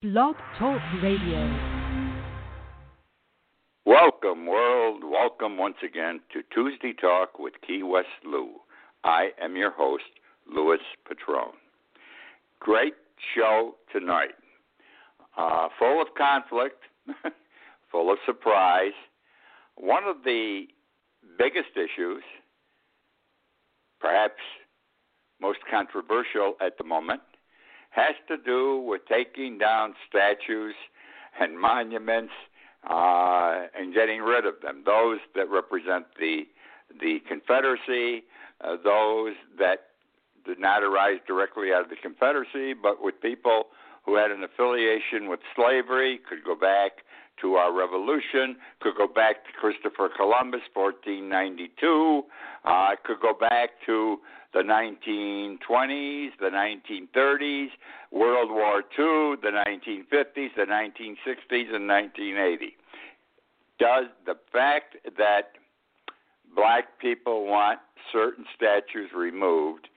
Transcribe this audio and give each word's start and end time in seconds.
Blog 0.00 0.36
Talk 0.56 0.80
Radio. 1.02 1.58
Welcome, 3.84 4.46
world. 4.46 5.02
Welcome 5.02 5.58
once 5.58 5.78
again 5.84 6.20
to 6.32 6.42
Tuesday 6.54 6.92
Talk 6.92 7.40
with 7.40 7.54
Key 7.66 7.82
West 7.82 8.06
Lou. 8.24 8.50
I 9.02 9.30
am 9.42 9.56
your 9.56 9.72
host, 9.72 10.04
Louis 10.48 10.78
Patrone. 11.04 11.56
Great 12.60 12.94
show 13.34 13.74
tonight. 13.92 14.36
Uh, 15.36 15.66
full 15.80 16.00
of 16.00 16.06
conflict, 16.16 16.80
full 17.90 18.12
of 18.12 18.18
surprise. 18.24 18.92
One 19.74 20.04
of 20.04 20.22
the 20.24 20.66
biggest 21.36 21.70
issues, 21.74 22.22
perhaps 23.98 24.38
most 25.40 25.58
controversial 25.68 26.54
at 26.60 26.78
the 26.78 26.84
moment, 26.84 27.22
has 27.98 28.14
to 28.28 28.36
do 28.36 28.80
with 28.80 29.02
taking 29.08 29.58
down 29.58 29.94
statues 30.08 30.74
and 31.40 31.58
monuments 31.58 32.32
uh, 32.88 33.66
and 33.76 33.92
getting 33.92 34.20
rid 34.20 34.46
of 34.46 34.54
them. 34.62 34.82
Those 34.86 35.18
that 35.34 35.50
represent 35.50 36.06
the 36.18 36.46
the 37.00 37.18
Confederacy, 37.28 38.24
uh, 38.62 38.76
those 38.82 39.34
that 39.58 39.88
did 40.46 40.58
not 40.58 40.82
arise 40.82 41.18
directly 41.26 41.72
out 41.74 41.82
of 41.82 41.90
the 41.90 42.00
Confederacy, 42.00 42.72
but 42.72 43.02
with 43.02 43.20
people 43.20 43.64
who 44.06 44.16
had 44.16 44.30
an 44.30 44.42
affiliation 44.42 45.28
with 45.28 45.40
slavery, 45.54 46.18
could 46.26 46.42
go 46.42 46.54
back 46.54 47.04
to 47.40 47.54
our 47.54 47.72
revolution, 47.72 48.56
could 48.80 48.94
go 48.96 49.06
back 49.06 49.44
to 49.46 49.52
Christopher 49.58 50.08
Columbus, 50.14 50.60
1492, 50.74 52.22
uh, 52.64 52.90
could 53.04 53.20
go 53.20 53.32
back 53.32 53.70
to 53.86 54.18
the 54.52 54.60
1920s, 54.60 56.30
the 56.40 56.50
1930s, 56.50 57.68
World 58.10 58.50
War 58.50 58.78
II, 58.80 59.36
the 59.42 59.52
1950s, 59.52 60.48
the 60.56 60.64
1960s, 60.64 61.74
and 61.74 61.86
1980. 61.86 62.76
Does 63.78 64.06
the 64.26 64.34
fact 64.52 64.96
that 65.16 65.52
black 66.56 66.98
people 66.98 67.46
want 67.46 67.78
certain 68.12 68.44
statues 68.56 69.10
removed 69.14 69.88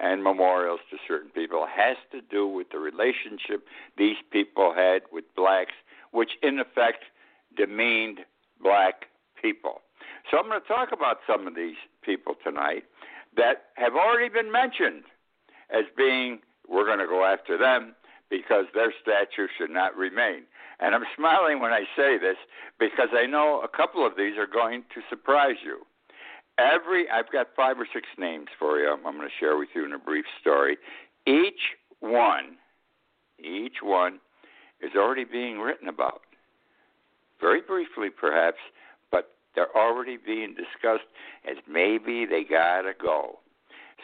and 0.00 0.22
memorials 0.22 0.80
to 0.90 0.96
certain 1.06 1.30
people 1.30 1.66
has 1.66 1.96
to 2.10 2.20
do 2.30 2.46
with 2.46 2.68
the 2.72 2.78
relationship 2.78 3.66
these 3.98 4.16
people 4.30 4.72
had 4.74 5.02
with 5.12 5.24
blacks, 5.36 5.74
which 6.12 6.32
in 6.42 6.58
effect 6.58 7.04
demeaned 7.56 8.20
black 8.62 9.06
people. 9.40 9.80
So 10.30 10.38
I'm 10.38 10.48
going 10.48 10.60
to 10.60 10.68
talk 10.68 10.90
about 10.92 11.18
some 11.26 11.46
of 11.46 11.54
these 11.54 11.76
people 12.02 12.34
tonight 12.42 12.84
that 13.36 13.64
have 13.74 13.94
already 13.94 14.28
been 14.28 14.52
mentioned 14.52 15.02
as 15.70 15.84
being, 15.96 16.38
we're 16.68 16.86
going 16.86 16.98
to 16.98 17.06
go 17.06 17.24
after 17.24 17.58
them 17.58 17.94
because 18.30 18.66
their 18.74 18.92
statue 19.02 19.48
should 19.58 19.70
not 19.70 19.96
remain. 19.96 20.42
And 20.80 20.94
I'm 20.94 21.04
smiling 21.16 21.60
when 21.60 21.72
I 21.72 21.84
say 21.96 22.18
this 22.18 22.36
because 22.78 23.08
I 23.12 23.26
know 23.26 23.60
a 23.62 23.68
couple 23.68 24.06
of 24.06 24.16
these 24.16 24.36
are 24.36 24.46
going 24.46 24.82
to 24.94 25.00
surprise 25.08 25.56
you. 25.64 25.82
Every, 26.58 27.08
I've 27.08 27.30
got 27.32 27.48
five 27.56 27.78
or 27.78 27.86
six 27.92 28.06
names 28.18 28.48
for 28.58 28.78
you. 28.78 28.90
I'm 28.90 29.02
going 29.02 29.20
to 29.20 29.34
share 29.40 29.56
with 29.56 29.70
you 29.74 29.84
in 29.84 29.92
a 29.92 29.98
brief 29.98 30.26
story. 30.40 30.76
Each 31.26 31.76
one, 32.00 32.56
each 33.38 33.76
one 33.82 34.18
is 34.82 34.92
already 34.96 35.24
being 35.24 35.58
written 35.58 35.88
about. 35.88 36.22
Very 37.40 37.60
briefly, 37.60 38.08
perhaps, 38.10 38.58
but 39.10 39.30
they're 39.54 39.74
already 39.76 40.16
being 40.16 40.54
discussed 40.54 41.08
as 41.48 41.56
maybe 41.68 42.26
they 42.26 42.44
gotta 42.44 42.92
go. 43.00 43.38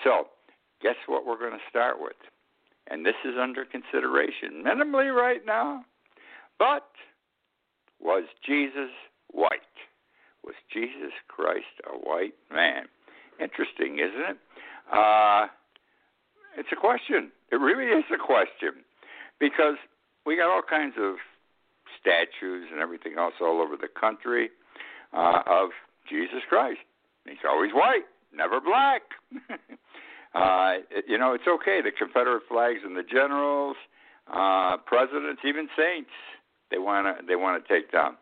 So, 0.04 0.28
guess 0.82 0.96
what 1.06 1.26
we're 1.26 1.38
going 1.38 1.52
to 1.52 1.70
start 1.70 2.00
with? 2.00 2.16
And 2.90 3.04
this 3.04 3.14
is 3.24 3.34
under 3.40 3.64
consideration 3.64 4.64
minimally 4.64 5.14
right 5.14 5.44
now. 5.44 5.84
But 6.58 6.88
was 8.00 8.24
Jesus 8.46 8.90
white? 9.30 9.60
Was 10.44 10.54
Jesus 10.72 11.12
Christ 11.28 11.66
a 11.84 11.96
white 11.96 12.34
man? 12.50 12.84
Interesting, 13.40 13.98
isn't 13.98 14.30
it? 14.30 14.36
Uh, 14.92 15.47
it's 16.56 16.70
a 16.72 16.76
question. 16.76 17.30
It 17.53 17.56
really 17.56 17.86
is 17.86 18.04
a 18.12 18.19
question 18.19 18.82
because 19.38 19.76
we 20.28 20.37
got 20.37 20.50
all 20.53 20.61
kinds 20.61 20.94
of 21.00 21.16
statues 21.99 22.69
and 22.71 22.81
everything 22.81 23.15
else 23.16 23.33
all 23.41 23.62
over 23.62 23.77
the 23.81 23.89
country 23.89 24.50
uh, 25.15 25.41
of 25.47 25.71
Jesus 26.09 26.44
Christ. 26.50 26.81
He's 27.25 27.49
always 27.49 27.72
white, 27.72 28.05
never 28.33 28.61
black. 28.61 29.03
uh, 30.34 30.84
you 31.09 31.16
know, 31.16 31.33
it's 31.33 31.49
okay. 31.49 31.81
The 31.83 31.93
Confederate 31.97 32.43
flags 32.47 32.81
and 32.84 32.94
the 32.94 33.03
generals, 33.03 33.77
uh, 34.31 34.77
presidents, 34.84 35.41
even 35.47 35.66
saints, 35.75 36.12
they 36.71 36.78
want 36.78 37.06
to 37.06 37.27
they 37.27 37.37
want 37.37 37.65
to 37.65 37.66
take 37.66 37.91
down. 37.91 38.16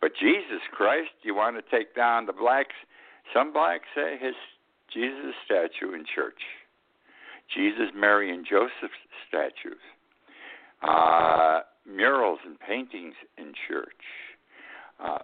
But 0.00 0.12
Jesus 0.18 0.62
Christ, 0.70 1.10
you 1.22 1.34
want 1.34 1.56
to 1.56 1.76
take 1.76 1.96
down 1.96 2.26
the 2.26 2.32
blacks? 2.32 2.74
Some 3.34 3.52
blacks 3.52 3.90
say 3.94 4.16
his 4.20 4.34
Jesus 4.94 5.34
statue 5.44 5.94
in 5.94 6.04
church, 6.14 6.38
Jesus, 7.54 7.90
Mary, 7.94 8.32
and 8.32 8.46
Joseph 8.48 8.94
statues, 9.28 9.82
uh, 10.82 11.60
murals 11.86 12.40
and 12.44 12.58
paintings 12.60 13.14
in 13.38 13.52
church, 13.68 14.02
uh, 15.02 15.18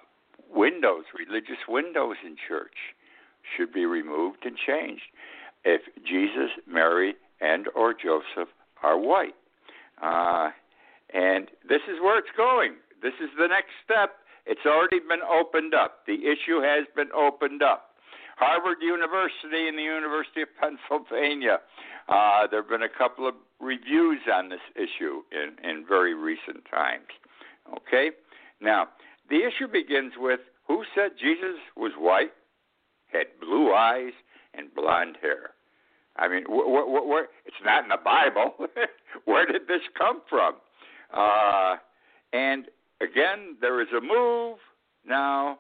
windows, 0.55 1.05
religious 1.19 1.59
windows 1.69 2.17
in 2.25 2.37
church, 2.49 2.95
should 3.57 3.73
be 3.73 3.87
removed 3.87 4.39
and 4.45 4.57
changed 4.57 5.03
if 5.65 5.83
Jesus, 6.07 6.51
Mary, 6.67 7.15
and 7.41 7.67
or 7.75 7.93
Joseph 7.93 8.49
are 8.83 8.99
white. 8.99 9.35
Uh, 10.03 10.51
and 11.13 11.49
this 11.69 11.83
is 11.89 12.01
where 12.03 12.19
it's 12.19 12.35
going. 12.37 12.75
This 13.03 13.15
is 13.23 13.31
the 13.39 13.49
next 13.49 13.71
step. 13.85 14.17
It's 14.47 14.65
already 14.65 15.01
been 15.01 15.23
opened 15.23 15.75
up. 15.75 16.07
The 16.07 16.15
issue 16.15 16.61
has 16.63 16.87
been 16.95 17.11
opened 17.13 17.63
up. 17.63 17.86
Harvard 18.37 18.79
University 18.81 19.69
and 19.69 19.77
the 19.77 19.83
University 19.83 20.43
of 20.43 20.49
Pennsylvania. 20.61 21.59
Uh, 22.09 22.47
there 22.47 22.63
have 22.63 22.71
been 22.71 22.83
a 22.83 22.89
couple 22.89 23.27
of 23.27 23.35
reviews 23.61 24.21
on 24.33 24.49
this 24.49 24.61
issue 24.77 25.23
in, 25.33 25.57
in 25.69 25.85
very 25.87 26.15
recent 26.15 26.65
times. 26.71 27.09
Okay? 27.77 28.11
Now, 28.61 28.89
the 29.29 29.41
issue 29.45 29.67
begins 29.67 30.13
with 30.17 30.41
who 30.69 30.85
said 30.95 31.13
Jesus 31.21 31.57
was 31.77 31.93
white, 31.99 32.33
had 33.13 33.27
blue 33.41 33.73
eyes, 33.73 34.13
and 34.55 34.75
blonde 34.75 35.17
hair? 35.21 35.51
I 36.17 36.29
mean, 36.29 36.45
wh- 36.45 36.67
wh- 36.67 37.09
wh- 37.09 37.31
it's 37.45 37.57
not 37.65 37.85
in 37.85 37.89
the 37.89 37.99
Bible. 38.03 38.55
where 39.25 39.47
did 39.47 39.69
this 39.69 39.83
come 39.97 40.23
from? 40.29 40.55
Uh, 41.13 41.77
and 42.33 42.67
again, 43.01 43.57
there 43.61 43.81
is 43.81 43.89
a 43.97 44.01
move 44.01 44.59
now 45.07 45.59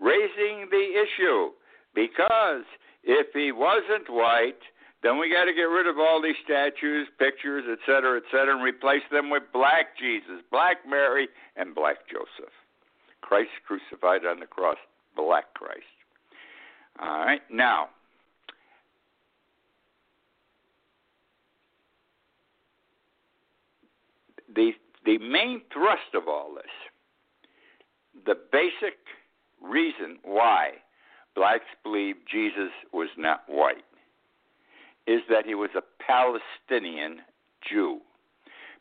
raising 0.00 0.68
the 0.70 1.04
issue 1.04 1.50
because 1.94 2.64
if 3.04 3.26
he 3.34 3.52
wasn't 3.52 4.08
white, 4.08 4.60
then 5.02 5.18
we 5.18 5.30
got 5.30 5.44
to 5.44 5.52
get 5.52 5.62
rid 5.62 5.86
of 5.86 5.98
all 5.98 6.22
these 6.22 6.36
statues, 6.44 7.08
pictures, 7.18 7.64
et 7.68 7.78
cetera, 7.84 8.18
et 8.18 8.22
cetera, 8.30 8.54
and 8.54 8.62
replace 8.62 9.02
them 9.10 9.30
with 9.30 9.42
black 9.52 9.98
Jesus, 9.98 10.42
black 10.50 10.78
Mary, 10.88 11.28
and 11.56 11.74
black 11.74 11.96
Joseph. 12.10 12.52
Christ 13.20 13.50
crucified 13.66 14.24
on 14.24 14.40
the 14.40 14.46
cross, 14.46 14.76
black 15.16 15.52
Christ. 15.54 15.82
All 17.00 17.24
right, 17.24 17.40
now, 17.50 17.88
the 24.54 24.72
the 25.04 25.18
main 25.18 25.62
thrust 25.72 26.14
of 26.14 26.28
all 26.28 26.54
this, 26.54 26.64
the 28.24 28.36
basic 28.52 28.98
reason 29.60 30.18
why 30.22 30.72
blacks 31.34 31.64
believe 31.82 32.16
Jesus 32.30 32.70
was 32.92 33.08
not 33.16 33.42
white, 33.48 33.84
is 35.06 35.20
that 35.28 35.46
he 35.46 35.54
was 35.54 35.70
a 35.76 35.82
Palestinian 36.02 37.20
Jew. 37.68 38.00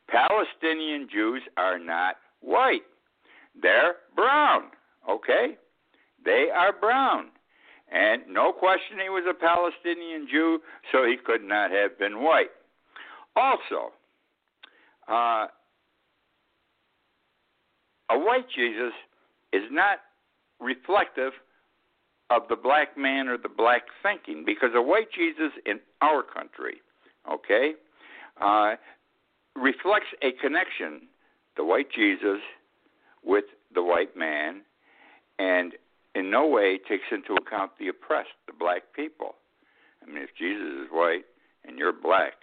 Palestinian 0.07 1.07
Jews 1.11 1.41
are 1.57 1.79
not 1.79 2.15
white. 2.41 2.81
They're 3.59 3.95
brown, 4.15 4.63
okay? 5.09 5.57
They 6.23 6.47
are 6.53 6.73
brown. 6.73 7.27
And 7.91 8.21
no 8.29 8.53
question 8.53 8.99
he 9.03 9.09
was 9.09 9.25
a 9.29 9.33
Palestinian 9.33 10.27
Jew, 10.31 10.59
so 10.91 11.05
he 11.05 11.17
could 11.17 11.43
not 11.43 11.71
have 11.71 11.99
been 11.99 12.21
white. 12.21 12.51
Also, 13.35 13.91
uh, 15.07 15.47
a 18.09 18.19
white 18.19 18.45
Jesus 18.55 18.93
is 19.51 19.63
not 19.71 19.99
reflective 20.59 21.33
of 22.31 22.43
the 22.47 22.55
black 22.55 22.97
man 22.97 23.27
or 23.27 23.37
the 23.37 23.49
black 23.49 23.83
thinking, 24.01 24.43
because 24.45 24.69
a 24.73 24.81
white 24.81 25.11
Jesus 25.11 25.51
in 25.65 25.79
our 26.01 26.23
country, 26.23 26.81
okay, 27.29 27.73
uh, 28.39 28.75
reflects 29.55 30.07
a 30.23 30.31
connection, 30.41 31.07
the 31.57 31.65
white 31.65 31.91
Jesus 31.93 32.39
with 33.23 33.45
the 33.75 33.83
white 33.83 34.15
man 34.15 34.61
and 35.37 35.73
in 36.15 36.31
no 36.31 36.47
way 36.47 36.77
takes 36.77 37.03
into 37.11 37.33
account 37.33 37.71
the 37.79 37.89
oppressed, 37.89 38.29
the 38.47 38.53
black 38.57 38.83
people. 38.95 39.35
I 40.01 40.09
mean, 40.09 40.23
if 40.23 40.29
Jesus 40.37 40.85
is 40.85 40.87
white 40.91 41.25
and 41.65 41.77
you're 41.77 41.93
black, 41.93 42.33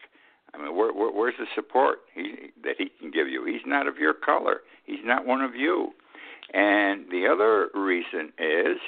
I 0.55 0.58
mean, 0.58 0.76
where, 0.76 0.93
where, 0.93 1.11
where's 1.11 1.35
the 1.38 1.46
support 1.55 1.99
he, 2.14 2.50
that 2.62 2.76
he 2.79 2.90
can 3.00 3.11
give 3.11 3.29
you? 3.29 3.44
He's 3.44 3.67
not 3.67 3.87
of 3.87 3.96
your 3.96 4.14
color. 4.14 4.61
He's 4.85 5.05
not 5.05 5.26
one 5.26 5.43
of 5.43 5.55
you. 5.55 5.93
And 6.52 7.06
the 7.11 7.26
other 7.31 7.69
reason 7.79 8.32
is 8.38 8.79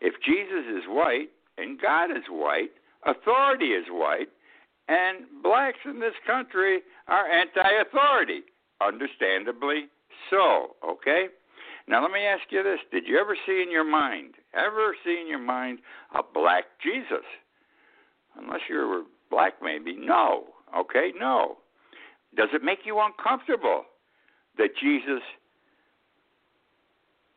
if 0.00 0.14
Jesus 0.24 0.64
is 0.68 0.84
white 0.88 1.30
and 1.58 1.80
God 1.80 2.10
is 2.10 2.24
white, 2.28 2.70
authority 3.04 3.72
is 3.72 3.86
white, 3.90 4.28
and 4.88 5.26
blacks 5.42 5.78
in 5.84 6.00
this 6.00 6.14
country 6.26 6.80
are 7.08 7.26
anti 7.26 7.70
authority. 7.82 8.42
Understandably 8.80 9.86
so, 10.30 10.76
okay? 10.88 11.26
Now, 11.86 12.02
let 12.02 12.12
me 12.12 12.20
ask 12.20 12.44
you 12.50 12.62
this 12.62 12.80
Did 12.90 13.06
you 13.06 13.18
ever 13.18 13.36
see 13.46 13.62
in 13.62 13.70
your 13.70 13.84
mind, 13.84 14.34
ever 14.54 14.94
see 15.04 15.18
in 15.20 15.28
your 15.28 15.40
mind 15.40 15.80
a 16.14 16.22
black 16.22 16.64
Jesus? 16.82 17.24
Unless 18.38 18.60
you're 18.68 19.04
black, 19.30 19.54
maybe. 19.62 19.96
No, 19.96 20.44
okay? 20.76 21.12
No. 21.18 21.58
Does 22.36 22.48
it 22.52 22.62
make 22.62 22.80
you 22.84 23.00
uncomfortable 23.00 23.84
that 24.56 24.70
Jesus 24.80 25.22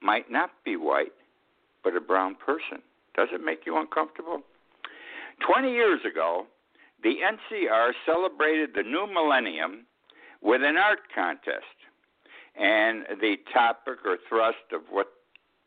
might 0.01 0.29
not 0.29 0.51
be 0.65 0.75
white, 0.75 1.13
but 1.83 1.95
a 1.95 2.01
brown 2.01 2.35
person? 2.35 2.81
Does 3.15 3.29
it 3.31 3.43
make 3.43 3.65
you 3.65 3.77
uncomfortable? 3.77 4.41
20 5.45 5.71
years 5.71 6.01
ago, 6.09 6.45
the 7.03 7.15
NCR 7.23 7.91
celebrated 8.05 8.71
the 8.75 8.83
new 8.83 9.07
millennium 9.07 9.85
with 10.41 10.61
an 10.63 10.77
art 10.77 10.99
contest. 11.13 11.77
And 12.55 13.05
the 13.19 13.37
topic 13.51 14.05
or 14.05 14.17
thrust 14.29 14.71
of 14.71 14.81
what 14.91 15.07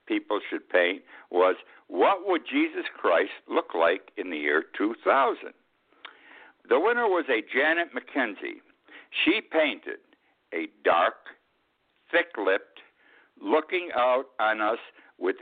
people 0.07 0.41
should 0.49 0.69
paint 0.69 1.03
was 1.31 1.57
what 1.89 2.27
would 2.27 2.43
Jesus 2.51 2.85
Christ 2.97 3.33
look 3.49 3.75
like 3.75 4.13
in 4.17 4.31
the 4.31 4.37
year 4.37 4.65
2000? 4.77 5.53
The 6.69 6.81
winner 6.81 7.09
was 7.09 7.25
a 7.29 7.43
Janet 7.53 7.89
McKenzie. 7.95 8.61
She 9.25 9.41
painted 9.41 9.99
a 10.53 10.69
dark, 10.85 11.15
thick 12.11 12.27
lipped, 12.39 12.81
looking 13.41 13.91
out 13.97 14.27
on 14.41 14.61
us 14.61 14.79
with 15.19 15.37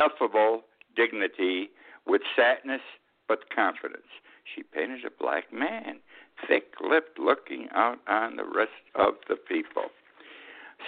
ineffable 0.00 0.62
dignity, 0.96 1.70
with 2.06 2.22
sadness 2.34 2.80
but 3.28 3.38
confidence. 3.54 4.08
She 4.54 4.62
painted 4.62 5.04
a 5.04 5.10
black 5.22 5.52
man, 5.52 6.00
thick 6.48 6.72
lipped, 6.80 7.18
looking 7.18 7.68
out 7.74 7.98
on 8.08 8.36
the 8.36 8.44
rest 8.44 8.70
of 8.94 9.14
the 9.28 9.36
people. 9.36 9.84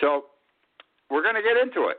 So 0.01 0.25
we're 1.11 1.23
going 1.23 1.37
to 1.37 1.43
get 1.43 1.57
into 1.57 1.89
it 1.89 1.99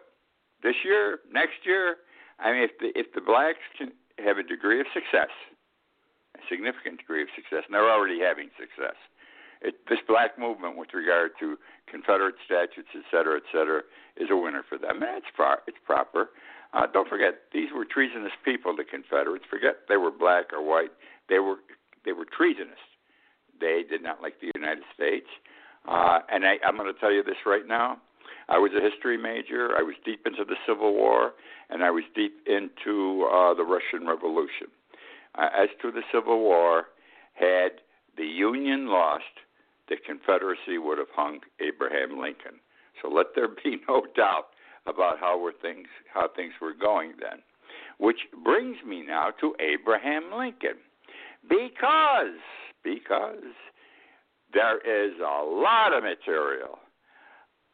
this 0.63 0.75
year, 0.83 1.19
next 1.31 1.63
year. 1.63 1.97
I 2.39 2.51
mean, 2.51 2.63
if 2.63 2.71
the 2.79 2.99
if 2.99 3.13
the 3.13 3.21
blacks 3.21 3.63
can 3.77 3.91
have 4.17 4.37
a 4.37 4.43
degree 4.43 4.81
of 4.81 4.87
success, 4.93 5.29
a 6.35 6.41
significant 6.49 6.97
degree 6.97 7.21
of 7.21 7.29
success, 7.35 7.63
and 7.65 7.73
they're 7.73 7.89
already 7.89 8.19
having 8.19 8.49
success, 8.59 8.97
it, 9.61 9.75
this 9.87 9.99
black 10.07 10.37
movement 10.37 10.75
with 10.75 10.89
regard 10.93 11.31
to 11.39 11.55
Confederate 11.87 12.35
statutes, 12.43 12.89
et 12.95 13.05
cetera, 13.11 13.37
et 13.37 13.47
cetera, 13.53 13.81
is 14.17 14.27
a 14.31 14.35
winner 14.35 14.63
for 14.67 14.77
them. 14.77 15.03
And 15.03 15.23
it's, 15.23 15.31
pro- 15.33 15.63
it's 15.67 15.77
proper. 15.85 16.29
Uh, 16.73 16.87
don't 16.91 17.07
forget, 17.07 17.45
these 17.53 17.69
were 17.73 17.85
treasonous 17.85 18.31
people, 18.43 18.75
the 18.75 18.83
Confederates. 18.83 19.45
Forget 19.49 19.85
they 19.87 19.97
were 19.97 20.11
black 20.11 20.51
or 20.51 20.63
white. 20.63 20.91
They 21.29 21.39
were 21.39 21.57
they 22.05 22.11
were 22.11 22.25
treasonous. 22.25 22.81
They 23.61 23.83
did 23.87 24.01
not 24.01 24.21
like 24.21 24.41
the 24.41 24.51
United 24.55 24.83
States. 24.93 25.27
Uh, 25.87 26.19
and 26.31 26.45
I, 26.45 26.55
I'm 26.65 26.75
going 26.77 26.91
to 26.91 26.99
tell 26.99 27.11
you 27.11 27.23
this 27.23 27.37
right 27.45 27.67
now. 27.67 27.97
I 28.49 28.57
was 28.57 28.71
a 28.75 28.81
history 28.81 29.17
major. 29.17 29.69
I 29.77 29.83
was 29.83 29.95
deep 30.03 30.25
into 30.25 30.43
the 30.43 30.55
Civil 30.67 30.93
War, 30.93 31.31
and 31.69 31.83
I 31.83 31.91
was 31.91 32.03
deep 32.15 32.41
into 32.47 33.27
uh, 33.31 33.53
the 33.53 33.63
Russian 33.63 34.07
Revolution. 34.07 34.67
Uh, 35.35 35.49
as 35.55 35.69
to 35.81 35.91
the 35.91 36.01
Civil 36.11 36.39
War, 36.39 36.85
had 37.33 37.81
the 38.17 38.25
Union 38.25 38.87
lost, 38.87 39.23
the 39.89 39.95
Confederacy 40.05 40.77
would 40.77 40.97
have 40.97 41.11
hung 41.15 41.39
Abraham 41.59 42.19
Lincoln. 42.19 42.59
So 43.01 43.09
let 43.09 43.27
there 43.35 43.47
be 43.47 43.77
no 43.87 44.03
doubt 44.15 44.47
about 44.85 45.19
how 45.19 45.39
were 45.39 45.53
things 45.61 45.87
how 46.13 46.27
things 46.35 46.53
were 46.61 46.73
going 46.73 47.13
then. 47.19 47.39
Which 47.97 48.19
brings 48.43 48.77
me 48.85 49.03
now 49.05 49.29
to 49.41 49.55
Abraham 49.59 50.23
Lincoln. 50.35 50.77
Because 51.47 52.39
because 52.83 53.53
there 54.53 54.79
is 54.79 55.13
a 55.19 55.43
lot 55.43 55.93
of 55.93 56.03
material 56.03 56.79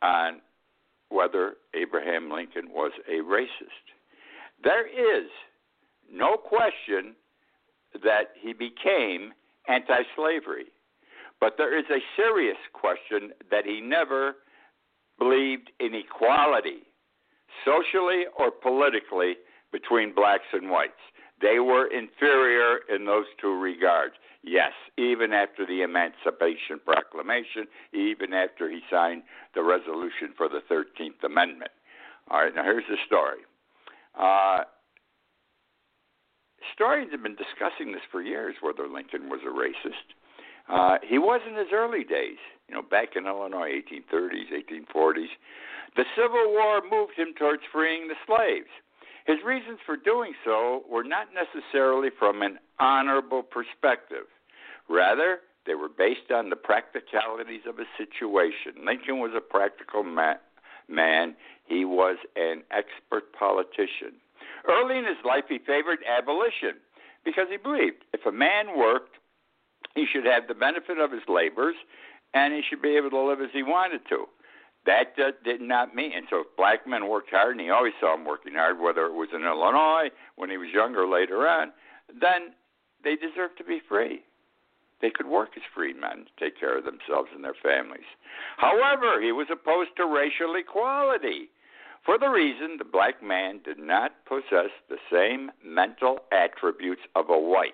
on 0.02 0.42
whether 1.10 1.56
Abraham 1.74 2.32
Lincoln 2.32 2.70
was 2.70 2.92
a 3.08 3.24
racist. 3.24 3.86
There 4.64 4.88
is 4.88 5.30
no 6.12 6.36
question 6.36 7.16
that 8.04 8.32
he 8.40 8.54
became 8.54 9.34
anti 9.68 10.04
slavery, 10.16 10.68
but 11.40 11.56
there 11.58 11.78
is 11.78 11.86
a 11.90 12.00
serious 12.16 12.58
question 12.74 13.32
that 13.52 13.66
he 13.66 13.82
never 13.82 14.36
believed 15.18 15.72
in 15.80 15.94
equality, 15.96 16.84
socially 17.66 18.24
or 18.38 18.51
politically, 18.51 19.36
between 19.72 20.13
blacks 20.13 20.50
and 20.54 20.69
whites. 20.69 21.00
They 21.42 21.60
were 21.60 21.88
inferior 21.88 22.80
in 22.94 23.06
those 23.06 23.25
two 23.40 23.54
regards. 23.54 24.16
Yes, 24.44 24.72
even 24.98 25.31
after 25.34 25.66
the 25.66 25.81
Emancipation 25.81 26.80
Proclamation, 26.84 27.66
even 27.94 28.34
after 28.34 28.69
he 28.69 28.80
signed 28.90 29.24
the 29.56 29.63
resolution 29.63 30.34
for 30.36 30.50
the 30.50 30.62
13th 30.72 31.24
Amendment. 31.24 31.72
All 32.30 32.42
right, 32.42 32.54
now 32.54 32.63
here's 32.63 32.84
the 32.90 32.98
story. 33.06 33.40
Uh, 34.18 34.63
historians 36.68 37.12
have 37.12 37.24
been 37.24 37.36
discussing 37.36 37.92
this 37.92 38.01
for 38.12 38.22
years 38.22 38.56
whether 38.62 38.88
Lincoln 38.88 39.30
was 39.30 39.42
a 39.46 39.50
racist. 39.50 40.16
Uh, 40.69 40.98
he 41.07 41.18
was 41.18 41.42
in 41.50 41.56
his 41.56 41.68
early 41.74 42.04
days, 42.04 42.38
you 42.68 42.75
know, 42.75 42.81
back 42.81 43.16
in 43.16 43.25
Illinois, 43.25 43.81
1830s, 43.92 44.51
1840s. 44.94 45.34
The 45.95 46.06
Civil 46.15 46.51
War 46.51 46.81
moved 46.89 47.13
him 47.18 47.33
towards 47.38 47.63
freeing 47.71 48.07
the 48.07 48.15
slaves. 48.25 48.69
His 49.25 49.38
reasons 49.45 49.80
for 49.86 49.95
doing 49.95 50.33
so 50.44 50.83
were 50.89 51.03
not 51.03 51.27
necessarily 51.33 52.09
from 52.18 52.41
an 52.41 52.57
honorable 52.80 53.44
perspective. 53.44 54.25
Rather, 54.89 55.39
they 55.65 55.75
were 55.75 55.89
based 55.89 56.31
on 56.33 56.50
the 56.50 56.56
practicalities 56.56 57.62
of 57.68 57.77
a 57.80 57.86
situation. 57.97 58.86
Lincoln 58.86 59.19
was 59.19 59.31
a 59.36 59.41
practical 59.41 60.03
ma- 60.03 60.41
man, 60.88 61.36
he 61.65 61.86
was 61.86 62.18
an 62.36 62.63
expert 62.71 63.31
politician. 63.38 64.18
Early 64.68 64.97
in 64.97 65.06
his 65.06 65.21
life, 65.24 65.45
he 65.47 65.59
favored 65.59 66.00
abolition 66.09 66.81
because 67.24 67.47
he 67.50 67.57
believed 67.57 68.03
if 68.13 68.25
a 68.25 68.31
man 68.31 68.77
worked, 68.77 69.15
he 69.95 70.06
should 70.12 70.25
have 70.25 70.47
the 70.47 70.56
benefit 70.56 70.97
of 70.97 71.12
his 71.12 71.21
labors 71.27 71.75
and 72.33 72.53
he 72.53 72.62
should 72.68 72.81
be 72.81 72.95
able 72.95 73.09
to 73.12 73.21
live 73.21 73.41
as 73.41 73.50
he 73.53 73.63
wanted 73.63 74.01
to. 74.09 74.25
That 74.86 75.14
uh, 75.18 75.31
did 75.44 75.62
not 75.62 75.94
mean, 75.94 76.12
and 76.16 76.26
so 76.30 76.42
if 76.42 76.48
black 76.58 76.88
men 76.88 77.08
worked 77.08 77.30
hard, 77.32 77.51
and 77.51 77.62
he 77.62 77.70
always 77.70 77.94
saw 78.00 78.15
them 78.15 78.25
working 78.25 78.53
hard, 78.53 78.80
whether 78.80 79.06
it 79.06 79.13
was 79.13 79.30
in 79.34 79.44
Illinois 79.44 80.10
when 80.36 80.50
he 80.50 80.58
was 80.58 80.70
younger 80.74 81.08
later 81.08 81.48
on, 81.48 81.72
then 82.20 82.53
they 83.03 83.15
deserved 83.15 83.58
to 83.58 83.63
be 83.63 83.82
free. 83.88 84.24
They 85.01 85.12
could 85.12 85.27
work 85.27 85.50
as 85.56 85.63
freedmen 85.75 86.25
to 86.25 86.44
take 86.44 86.60
care 86.60 86.77
of 86.77 86.86
themselves 86.86 87.30
and 87.34 87.44
their 87.44 87.56
families. 87.62 88.08
However, 88.58 89.22
he 89.22 89.32
was 89.32 89.48
opposed 89.51 89.92
to 89.98 90.06
racial 90.06 90.56
equality 90.56 91.50
for 92.06 92.18
the 92.18 92.30
reason 92.30 92.77
the 92.77 92.86
black 92.86 93.22
man 93.22 93.60
did 93.63 93.77
not 93.77 94.25
possess 94.25 94.72
the 94.89 94.98
same 95.12 95.51
mental 95.63 96.20
attributes 96.32 97.01
of 97.15 97.30
a 97.30 97.38
white. 97.38 97.74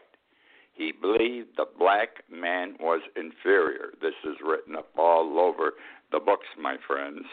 He 0.74 0.92
believed 0.92 1.56
the 1.56 1.68
black 1.80 2.24
man 2.30 2.76
was 2.80 3.02
inferior. 3.16 3.94
This 4.02 4.16
is 4.26 4.36
written 4.44 4.76
up 4.76 4.90
all 4.98 5.40
over 5.40 5.74
the 6.16 6.20
books, 6.22 6.48
my 6.58 6.78
friends. 6.88 7.26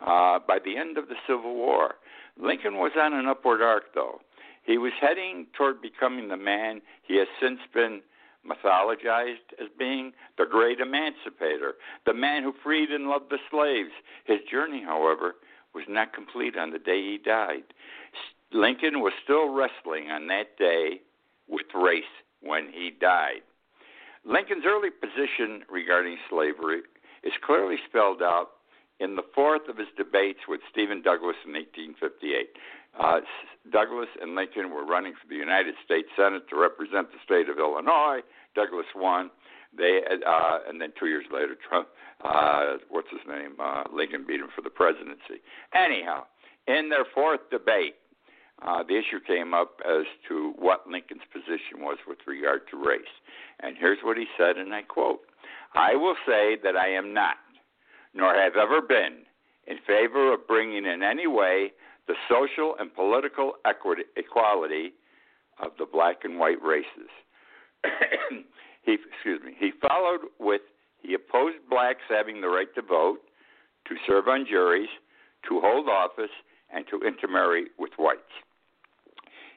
Uh, 0.00 0.38
by 0.48 0.58
the 0.64 0.78
end 0.78 0.96
of 0.96 1.08
the 1.08 1.14
Civil 1.28 1.54
War, 1.54 1.96
Lincoln 2.40 2.76
was 2.76 2.92
on 2.98 3.12
an 3.12 3.26
upward 3.26 3.60
arc, 3.60 3.94
though. 3.94 4.20
He 4.64 4.78
was 4.78 4.92
heading 4.98 5.46
toward 5.56 5.82
becoming 5.82 6.28
the 6.28 6.38
man 6.38 6.80
he 7.02 7.18
has 7.18 7.28
since 7.40 7.60
been 7.74 8.00
mythologized 8.48 9.52
as 9.60 9.68
being 9.78 10.12
the 10.38 10.46
great 10.50 10.80
emancipator, 10.80 11.74
the 12.06 12.14
man 12.14 12.42
who 12.42 12.54
freed 12.62 12.90
and 12.90 13.08
loved 13.08 13.30
the 13.30 13.38
slaves. 13.50 13.92
His 14.24 14.38
journey, 14.50 14.82
however, 14.82 15.34
was 15.74 15.84
not 15.86 16.14
complete 16.14 16.56
on 16.56 16.70
the 16.70 16.78
day 16.78 17.02
he 17.02 17.18
died. 17.22 17.64
Lincoln 18.52 19.00
was 19.00 19.12
still 19.22 19.52
wrestling 19.52 20.10
on 20.10 20.28
that 20.28 20.56
day 20.58 21.02
with 21.46 21.66
race 21.74 22.04
when 22.40 22.68
he 22.72 22.90
died. 22.90 23.42
Lincoln's 24.24 24.64
early 24.66 24.88
position 24.88 25.62
regarding 25.68 26.16
slavery 26.30 26.82
is 27.24 27.32
clearly 27.44 27.76
spelled 27.88 28.22
out 28.22 28.60
in 29.00 29.16
the 29.16 29.24
fourth 29.34 29.68
of 29.68 29.76
his 29.76 29.88
debates 29.96 30.40
with 30.46 30.60
Stephen 30.70 31.02
Douglas 31.02 31.36
in 31.44 31.52
1858. 31.52 32.54
Uh, 32.94 33.20
Douglas 33.72 34.08
and 34.22 34.36
Lincoln 34.36 34.70
were 34.70 34.84
running 34.84 35.14
for 35.14 35.26
the 35.28 35.34
United 35.34 35.74
States 35.84 36.08
Senate 36.16 36.48
to 36.50 36.56
represent 36.56 37.10
the 37.10 37.18
state 37.24 37.48
of 37.48 37.58
Illinois. 37.58 38.20
Douglas 38.54 38.86
won. 38.94 39.30
They 39.76 40.00
uh, 40.06 40.58
and 40.68 40.80
then 40.80 40.92
two 40.98 41.06
years 41.06 41.24
later, 41.32 41.56
Trump, 41.68 41.88
uh, 42.22 42.78
what's 42.88 43.10
his 43.10 43.26
name, 43.26 43.54
uh, 43.58 43.82
Lincoln 43.92 44.24
beat 44.26 44.38
him 44.38 44.48
for 44.54 44.62
the 44.62 44.70
presidency. 44.70 45.42
Anyhow, 45.74 46.24
in 46.68 46.88
their 46.88 47.04
fourth 47.12 47.40
debate, 47.50 47.96
uh, 48.62 48.84
the 48.84 48.94
issue 48.94 49.18
came 49.26 49.52
up 49.52 49.80
as 49.84 50.06
to 50.28 50.54
what 50.56 50.86
Lincoln's 50.88 51.26
position 51.32 51.82
was 51.82 51.98
with 52.06 52.18
regard 52.26 52.62
to 52.70 52.76
race. 52.76 53.02
And 53.58 53.76
here's 53.76 53.98
what 54.04 54.16
he 54.16 54.26
said, 54.38 54.56
and 54.56 54.72
I 54.72 54.82
quote 54.82 55.22
I 55.74 55.94
will 55.94 56.16
say 56.26 56.56
that 56.62 56.76
I 56.76 56.88
am 56.88 57.12
not, 57.12 57.36
nor 58.14 58.34
have 58.34 58.56
ever 58.56 58.80
been, 58.80 59.22
in 59.66 59.78
favor 59.86 60.32
of 60.32 60.46
bringing 60.46 60.86
in 60.86 61.02
any 61.02 61.26
way 61.26 61.72
the 62.06 62.14
social 62.28 62.76
and 62.78 62.94
political 62.94 63.54
equity, 63.64 64.02
equality 64.16 64.92
of 65.58 65.72
the 65.78 65.86
black 65.86 66.18
and 66.24 66.38
white 66.38 66.62
races. 66.62 67.10
he 68.82 68.96
excuse 69.14 69.40
me. 69.44 69.54
He 69.58 69.72
followed 69.80 70.20
with 70.38 70.62
he 71.00 71.14
opposed 71.14 71.58
blacks 71.68 72.00
having 72.08 72.40
the 72.40 72.48
right 72.48 72.72
to 72.74 72.82
vote, 72.82 73.18
to 73.88 73.94
serve 74.06 74.28
on 74.28 74.46
juries, 74.48 74.88
to 75.48 75.60
hold 75.60 75.88
office, 75.88 76.32
and 76.72 76.86
to 76.88 77.06
intermarry 77.06 77.66
with 77.78 77.92
whites. 77.98 78.22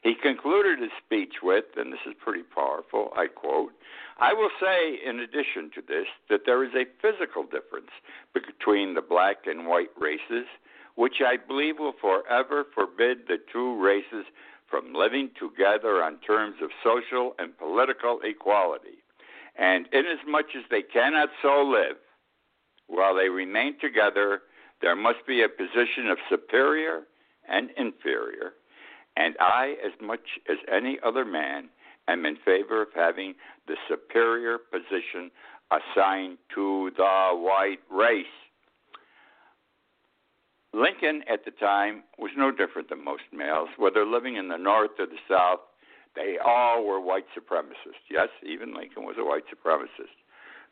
He 0.03 0.15
concluded 0.15 0.79
his 0.79 0.91
speech 1.03 1.35
with, 1.41 1.65
and 1.75 1.91
this 1.91 1.99
is 2.05 2.13
pretty 2.23 2.43
powerful, 2.43 3.11
I 3.15 3.27
quote, 3.27 3.71
I 4.19 4.33
will 4.33 4.49
say, 4.59 4.99
in 5.05 5.19
addition 5.19 5.69
to 5.75 5.81
this, 5.81 6.07
that 6.29 6.41
there 6.45 6.63
is 6.63 6.73
a 6.73 6.85
physical 7.01 7.43
difference 7.43 7.91
between 8.33 8.93
the 8.93 9.01
black 9.01 9.45
and 9.45 9.67
white 9.67 9.91
races, 9.99 10.45
which 10.95 11.21
I 11.25 11.37
believe 11.37 11.79
will 11.79 11.93
forever 11.99 12.65
forbid 12.73 13.27
the 13.27 13.37
two 13.51 13.75
races 13.79 14.25
from 14.67 14.93
living 14.93 15.29
together 15.39 16.03
on 16.03 16.19
terms 16.19 16.55
of 16.61 16.71
social 16.83 17.35
and 17.39 17.57
political 17.57 18.19
equality. 18.23 19.03
And 19.57 19.87
inasmuch 19.91 20.55
as 20.55 20.63
they 20.69 20.81
cannot 20.81 21.29
so 21.41 21.63
live, 21.63 21.97
while 22.87 23.15
they 23.15 23.29
remain 23.29 23.77
together, 23.79 24.41
there 24.81 24.95
must 24.95 25.25
be 25.27 25.41
a 25.41 25.49
position 25.49 26.09
of 26.09 26.17
superior 26.29 27.03
and 27.47 27.69
inferior. 27.77 28.53
And 29.17 29.35
I, 29.39 29.75
as 29.83 29.93
much 29.99 30.39
as 30.49 30.57
any 30.71 30.99
other 31.03 31.25
man, 31.25 31.69
am 32.07 32.25
in 32.25 32.37
favor 32.45 32.83
of 32.83 32.89
having 32.95 33.33
the 33.67 33.75
superior 33.89 34.59
position 34.59 35.31
assigned 35.71 36.37
to 36.53 36.91
the 36.95 37.29
white 37.33 37.79
race. 37.91 38.25
Lincoln 40.71 41.23
at 41.27 41.43
the 41.45 41.51
time 41.51 42.03
was 42.19 42.31
no 42.37 42.51
different 42.51 42.89
than 42.89 43.03
most 43.03 43.23
males, 43.33 43.69
whether 43.77 44.05
living 44.05 44.35
in 44.35 44.49
the 44.49 44.57
North 44.57 44.91
or 44.99 45.07
the 45.07 45.17
South. 45.27 45.61
They 46.15 46.37
all 46.43 46.85
were 46.85 47.01
white 47.01 47.25
supremacists. 47.35 48.05
Yes, 48.09 48.29
even 48.45 48.75
Lincoln 48.75 49.03
was 49.03 49.15
a 49.19 49.25
white 49.25 49.43
supremacist. 49.49 50.13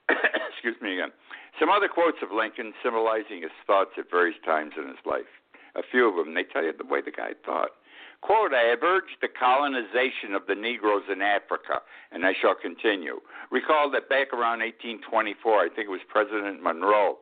Excuse 0.54 0.76
me 0.82 0.94
again. 0.94 1.12
Some 1.60 1.70
other 1.70 1.88
quotes 1.88 2.18
of 2.22 2.30
Lincoln 2.32 2.74
symbolizing 2.84 3.42
his 3.42 3.52
thoughts 3.66 3.92
at 3.98 4.10
various 4.12 4.38
times 4.46 4.74
in 4.78 4.88
his 4.88 5.02
life. 5.06 5.30
A 5.76 5.82
few 5.82 6.08
of 6.08 6.16
them, 6.16 6.36
they 6.36 6.44
tell 6.44 6.64
you 6.64 6.74
the 6.78 6.86
way 6.86 7.02
the 7.02 7.12
guy 7.12 7.32
thought. 7.44 7.72
Quote, 8.22 8.54
I 8.54 8.70
have 8.70 8.84
urged 8.84 9.18
the 9.22 9.28
colonization 9.28 10.34
of 10.34 10.48
the 10.48 10.56
Negroes 10.56 11.04
in 11.12 11.22
Africa, 11.22 11.82
and 12.12 12.26
I 12.26 12.34
shall 12.40 12.56
continue. 12.56 13.20
Recall 13.52 13.92
that 13.92 14.10
back 14.10 14.34
around 14.34 14.60
1824, 14.60 15.60
I 15.60 15.70
think 15.70 15.88
it 15.88 15.92
was 15.92 16.02
President 16.10 16.64
Monroe, 16.64 17.18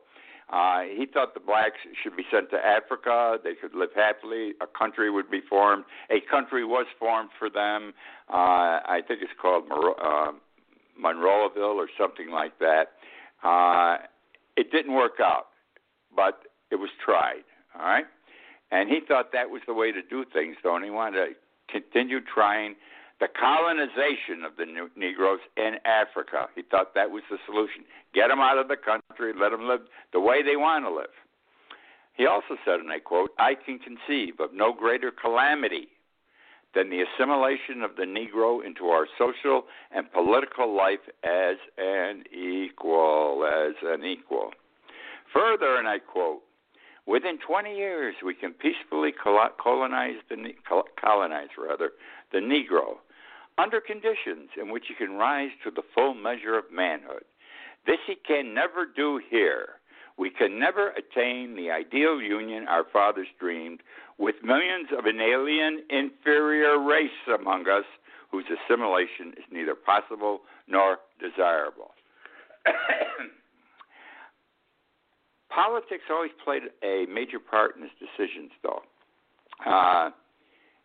uh, 0.50 0.82
he 0.82 1.06
thought 1.06 1.34
the 1.34 1.40
blacks 1.40 1.78
should 2.02 2.16
be 2.16 2.24
sent 2.30 2.50
to 2.50 2.56
Africa. 2.56 3.38
They 3.42 3.54
could 3.54 3.74
live 3.74 3.90
happily. 3.94 4.52
A 4.60 4.66
country 4.66 5.10
would 5.10 5.30
be 5.30 5.40
formed. 5.48 5.84
A 6.10 6.20
country 6.30 6.64
was 6.64 6.86
formed 6.98 7.30
for 7.38 7.48
them. 7.48 7.94
Uh, 8.28 8.84
I 8.84 9.00
think 9.06 9.20
it's 9.22 9.32
called 9.40 9.68
Monro- 9.68 9.94
uh, 9.94 10.32
Monroeville 11.00 11.76
or 11.76 11.88
something 11.98 12.30
like 12.30 12.58
that. 12.58 12.92
Uh, 13.42 14.04
it 14.56 14.70
didn't 14.70 14.92
work 14.92 15.18
out, 15.20 15.46
but 16.14 16.42
it 16.70 16.76
was 16.76 16.90
tried. 17.04 17.44
All 17.74 17.86
right. 17.86 18.06
And 18.74 18.90
he 18.90 18.98
thought 19.06 19.30
that 19.32 19.50
was 19.50 19.62
the 19.68 19.72
way 19.72 19.92
to 19.92 20.02
do 20.02 20.24
things, 20.32 20.56
though, 20.64 20.74
and 20.74 20.84
he 20.84 20.90
wanted 20.90 21.28
to 21.28 21.34
continue 21.70 22.18
trying 22.20 22.74
the 23.20 23.28
colonization 23.28 24.42
of 24.44 24.56
the 24.58 24.66
Negroes 24.96 25.38
in 25.56 25.76
Africa. 25.84 26.48
He 26.56 26.62
thought 26.62 26.92
that 26.96 27.08
was 27.08 27.22
the 27.30 27.38
solution. 27.46 27.84
Get 28.12 28.28
them 28.28 28.40
out 28.40 28.58
of 28.58 28.66
the 28.66 28.76
country, 28.76 29.32
let 29.32 29.50
them 29.50 29.68
live 29.68 29.82
the 30.12 30.18
way 30.18 30.42
they 30.42 30.56
want 30.56 30.84
to 30.84 30.92
live. 30.92 31.14
He 32.14 32.26
also 32.26 32.56
said, 32.64 32.80
and 32.80 32.90
I 32.90 32.98
quote, 32.98 33.30
I 33.38 33.54
can 33.54 33.78
conceive 33.78 34.40
of 34.40 34.52
no 34.52 34.72
greater 34.72 35.12
calamity 35.12 35.86
than 36.74 36.90
the 36.90 37.02
assimilation 37.02 37.82
of 37.82 37.94
the 37.96 38.02
Negro 38.02 38.64
into 38.66 38.86
our 38.86 39.06
social 39.16 39.66
and 39.94 40.10
political 40.10 40.74
life 40.74 41.06
as 41.22 41.56
an 41.78 42.24
equal, 42.32 43.46
as 43.46 43.74
an 43.84 44.04
equal. 44.04 44.50
Further, 45.32 45.76
and 45.76 45.86
I 45.86 46.00
quote, 46.00 46.42
Within 47.06 47.38
20 47.38 47.74
years, 47.74 48.14
we 48.24 48.34
can 48.34 48.52
peacefully 48.52 49.12
colonize 49.12 50.16
the 50.28 50.36
colonize 51.00 51.48
rather 51.58 51.92
the 52.32 52.38
Negro 52.38 52.96
under 53.58 53.80
conditions 53.80 54.50
in 54.60 54.70
which 54.70 54.84
he 54.88 54.94
can 54.94 55.14
rise 55.14 55.50
to 55.64 55.70
the 55.70 55.82
full 55.94 56.14
measure 56.14 56.56
of 56.56 56.64
manhood. 56.72 57.24
This 57.86 57.98
he 58.06 58.14
can 58.14 58.54
never 58.54 58.86
do 58.86 59.20
here. 59.30 59.80
We 60.16 60.30
can 60.30 60.58
never 60.58 60.90
attain 60.90 61.56
the 61.56 61.70
ideal 61.70 62.22
union 62.22 62.66
our 62.68 62.84
fathers 62.90 63.28
dreamed 63.38 63.80
with 64.16 64.36
millions 64.42 64.88
of 64.96 65.06
an 65.06 65.20
alien, 65.20 65.82
inferior 65.90 66.78
race 66.78 67.10
among 67.38 67.68
us 67.68 67.84
whose 68.30 68.44
assimilation 68.46 69.34
is 69.36 69.44
neither 69.50 69.74
possible 69.74 70.40
nor 70.66 70.98
desirable. 71.20 71.94
Politics 75.54 76.04
always 76.10 76.32
played 76.44 76.62
a 76.82 77.06
major 77.06 77.38
part 77.38 77.76
in 77.76 77.82
his 77.82 77.92
decisions, 78.00 78.50
though. 78.62 78.82
Uh, 79.64 80.10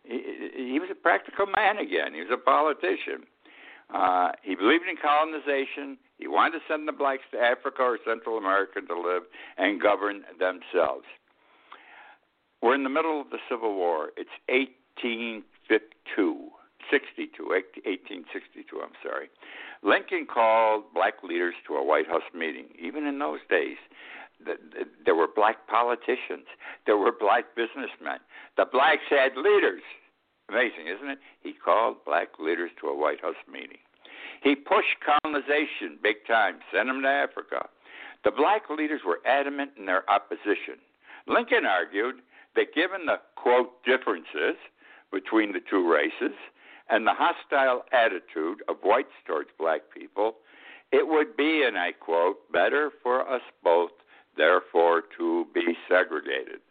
he, 0.04 0.74
he 0.74 0.80
was 0.80 0.90
a 0.92 0.96
practical 0.96 1.48
man 1.48 1.78
again. 1.78 2.14
He 2.14 2.22
was 2.22 2.30
a 2.32 2.38
politician. 2.38 3.26
Uh, 3.94 4.32
he 4.44 4.54
believed 4.54 4.84
in 4.88 4.96
colonization. 5.02 5.98
He 6.20 6.28
wanted 6.28 6.60
to 6.60 6.66
send 6.70 6.88
the 6.88 6.92
blacks 6.92 7.24
to 7.32 7.40
Africa 7.40 7.82
or 7.82 7.98
Central 8.06 8.38
America 8.38 8.82
to 8.82 8.94
live 8.94 9.24
and 9.58 9.82
govern 9.82 10.22
themselves. 10.38 11.06
We're 12.62 12.76
in 12.76 12.84
the 12.84 12.90
middle 12.90 13.22
of 13.22 13.32
the 13.32 13.40
Civil 13.50 13.76
War. 13.76 14.10
It's 14.18 14.30
1852. 14.48 16.50
62, 16.90 17.44
1862, 17.44 18.82
I'm 18.82 18.96
sorry. 19.04 19.30
Lincoln 19.84 20.26
called 20.26 20.86
black 20.94 21.22
leaders 21.22 21.54
to 21.68 21.76
a 21.76 21.84
White 21.84 22.08
House 22.08 22.24
meeting. 22.34 22.66
Even 22.82 23.06
in 23.06 23.20
those 23.20 23.42
days, 23.50 23.78
there 25.06 25.16
were 25.16 25.28
black 25.34 25.68
politicians, 25.68 26.46
there 26.86 26.98
were 26.98 27.12
black 27.12 27.56
businessmen. 27.56 28.20
The 28.58 28.66
blacks 28.72 29.04
had 29.10 29.36
leaders. 29.36 29.82
Amazing, 30.50 30.88
isn't 30.88 31.10
it? 31.10 31.20
He 31.42 31.54
called 31.54 31.98
black 32.06 32.40
leaders 32.40 32.72
to 32.82 32.88
a 32.88 32.98
White 32.98 33.22
House 33.22 33.36
meeting. 33.52 33.78
He 34.42 34.56
pushed 34.56 34.98
colonization 35.06 36.00
big 36.02 36.26
time, 36.28 36.60
sent 36.74 36.88
them 36.88 37.02
to 37.02 37.08
Africa. 37.08 37.68
The 38.24 38.32
black 38.32 38.64
leaders 38.70 39.02
were 39.06 39.20
adamant 39.26 39.72
in 39.78 39.86
their 39.86 40.10
opposition. 40.10 40.80
Lincoln 41.28 41.66
argued 41.66 42.16
that 42.56 42.74
given 42.74 43.06
the, 43.06 43.20
quote, 43.36 43.84
differences 43.84 44.56
between 45.12 45.54
the 45.54 45.62
two 45.70 45.90
races 45.90 46.36
and 46.90 47.06
the 47.06 47.14
hostile 47.14 47.84
attitude 47.92 48.64
of 48.68 48.78
whites 48.84 49.14
towards 49.28 49.50
black 49.60 49.82
people, 49.94 50.38
it 50.92 51.08
would 51.08 51.38
be, 51.38 51.64
and 51.66 51.78
I 51.78 51.92
quote, 51.92 52.52
better 52.52 52.92
for 53.04 53.28
us 53.30 53.42
both 53.64 53.92
therefore 54.40 55.04
to 55.18 55.46
be 55.54 55.78
segregated. 55.90 56.62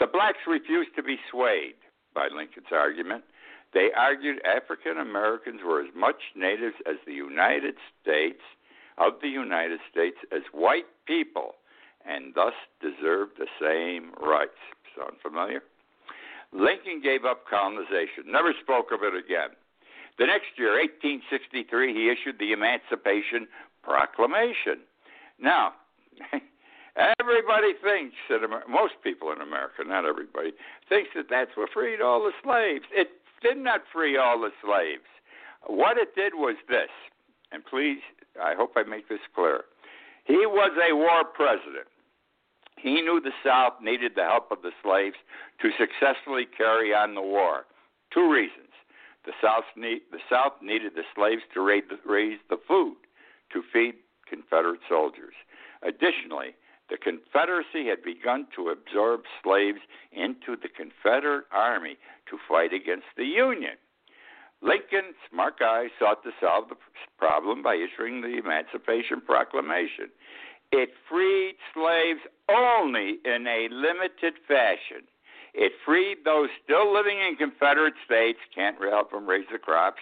The 0.00 0.06
blacks 0.06 0.42
refused 0.46 0.96
to 0.96 1.02
be 1.02 1.18
swayed 1.30 1.76
by 2.14 2.28
Lincoln's 2.34 2.72
argument. 2.72 3.24
They 3.72 3.90
argued 3.96 4.40
African 4.44 4.98
Americans 4.98 5.60
were 5.64 5.80
as 5.82 5.90
much 5.94 6.32
natives 6.34 6.76
as 6.88 6.96
the 7.06 7.12
United 7.12 7.74
States 8.00 8.40
of 8.98 9.14
the 9.20 9.28
United 9.28 9.80
States 9.90 10.16
as 10.32 10.42
white 10.52 10.86
people 11.06 11.56
and 12.06 12.34
thus 12.34 12.54
deserved 12.80 13.32
the 13.38 13.48
same 13.60 14.12
rights. 14.20 14.58
Sound 14.96 15.16
familiar? 15.22 15.62
Lincoln 16.52 17.00
gave 17.02 17.24
up 17.24 17.48
colonization, 17.50 18.30
never 18.30 18.52
spoke 18.62 18.92
of 18.92 19.02
it 19.02 19.14
again. 19.14 19.50
The 20.18 20.26
next 20.26 20.54
year, 20.56 20.78
1863, 20.78 21.92
he 21.92 22.08
issued 22.08 22.38
the 22.38 22.52
Emancipation 22.52 23.48
Proclamation. 23.82 24.86
Now, 25.40 25.72
Everybody 26.96 27.72
thinks 27.82 28.14
that 28.30 28.40
most 28.68 28.94
people 29.02 29.32
in 29.32 29.40
America, 29.40 29.82
not 29.84 30.04
everybody, 30.04 30.52
thinks 30.88 31.10
that 31.16 31.26
that's 31.28 31.50
what 31.56 31.70
freed 31.74 32.00
all 32.00 32.22
the 32.22 32.32
slaves. 32.42 32.84
It 32.92 33.08
did 33.42 33.58
not 33.58 33.82
free 33.92 34.16
all 34.16 34.40
the 34.40 34.50
slaves. 34.64 35.02
What 35.66 35.98
it 35.98 36.14
did 36.14 36.34
was 36.34 36.56
this, 36.68 36.90
and 37.50 37.64
please, 37.64 37.98
I 38.40 38.54
hope 38.54 38.72
I 38.76 38.84
make 38.84 39.08
this 39.08 39.20
clear. 39.34 39.64
He 40.24 40.46
was 40.46 40.70
a 40.78 40.94
war 40.94 41.24
president. 41.24 41.88
He 42.76 43.00
knew 43.00 43.20
the 43.20 43.32
South 43.44 43.74
needed 43.82 44.12
the 44.14 44.24
help 44.24 44.52
of 44.52 44.62
the 44.62 44.72
slaves 44.82 45.16
to 45.62 45.70
successfully 45.78 46.46
carry 46.46 46.94
on 46.94 47.14
the 47.14 47.22
war. 47.22 47.64
Two 48.12 48.30
reasons. 48.30 48.68
The 49.24 49.32
South, 49.42 49.64
need, 49.74 50.02
the 50.12 50.18
South 50.28 50.52
needed 50.60 50.92
the 50.94 51.04
slaves 51.14 51.42
to 51.54 51.62
raise 51.62 51.84
the, 51.88 51.96
raise 52.08 52.38
the 52.50 52.58
food 52.68 52.96
to 53.52 53.62
feed 53.72 53.94
Confederate 54.28 54.80
soldiers. 54.88 55.32
Additionally, 55.82 56.54
The 56.90 56.98
Confederacy 56.98 57.88
had 57.88 58.02
begun 58.02 58.46
to 58.56 58.68
absorb 58.68 59.22
slaves 59.42 59.80
into 60.12 60.56
the 60.60 60.68
Confederate 60.68 61.46
Army 61.50 61.96
to 62.28 62.38
fight 62.48 62.72
against 62.72 63.06
the 63.16 63.24
Union. 63.24 63.76
Lincoln, 64.60 65.14
smart 65.30 65.58
guy, 65.58 65.88
sought 65.98 66.22
to 66.24 66.30
solve 66.40 66.68
the 66.68 66.76
problem 67.18 67.62
by 67.62 67.74
issuing 67.74 68.20
the 68.20 68.38
Emancipation 68.38 69.20
Proclamation. 69.20 70.08
It 70.72 70.90
freed 71.08 71.56
slaves 71.72 72.20
only 72.48 73.18
in 73.24 73.46
a 73.46 73.68
limited 73.70 74.34
fashion. 74.48 75.06
It 75.52 75.72
freed 75.84 76.24
those 76.24 76.48
still 76.64 76.92
living 76.92 77.18
in 77.18 77.36
Confederate 77.36 77.94
states, 78.04 78.40
can't 78.54 78.76
help 78.82 79.12
them 79.12 79.26
raise 79.26 79.46
the 79.52 79.58
crops, 79.58 80.00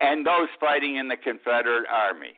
and 0.00 0.26
those 0.26 0.48
fighting 0.58 0.96
in 0.96 1.08
the 1.08 1.16
Confederate 1.16 1.86
Army. 1.88 2.34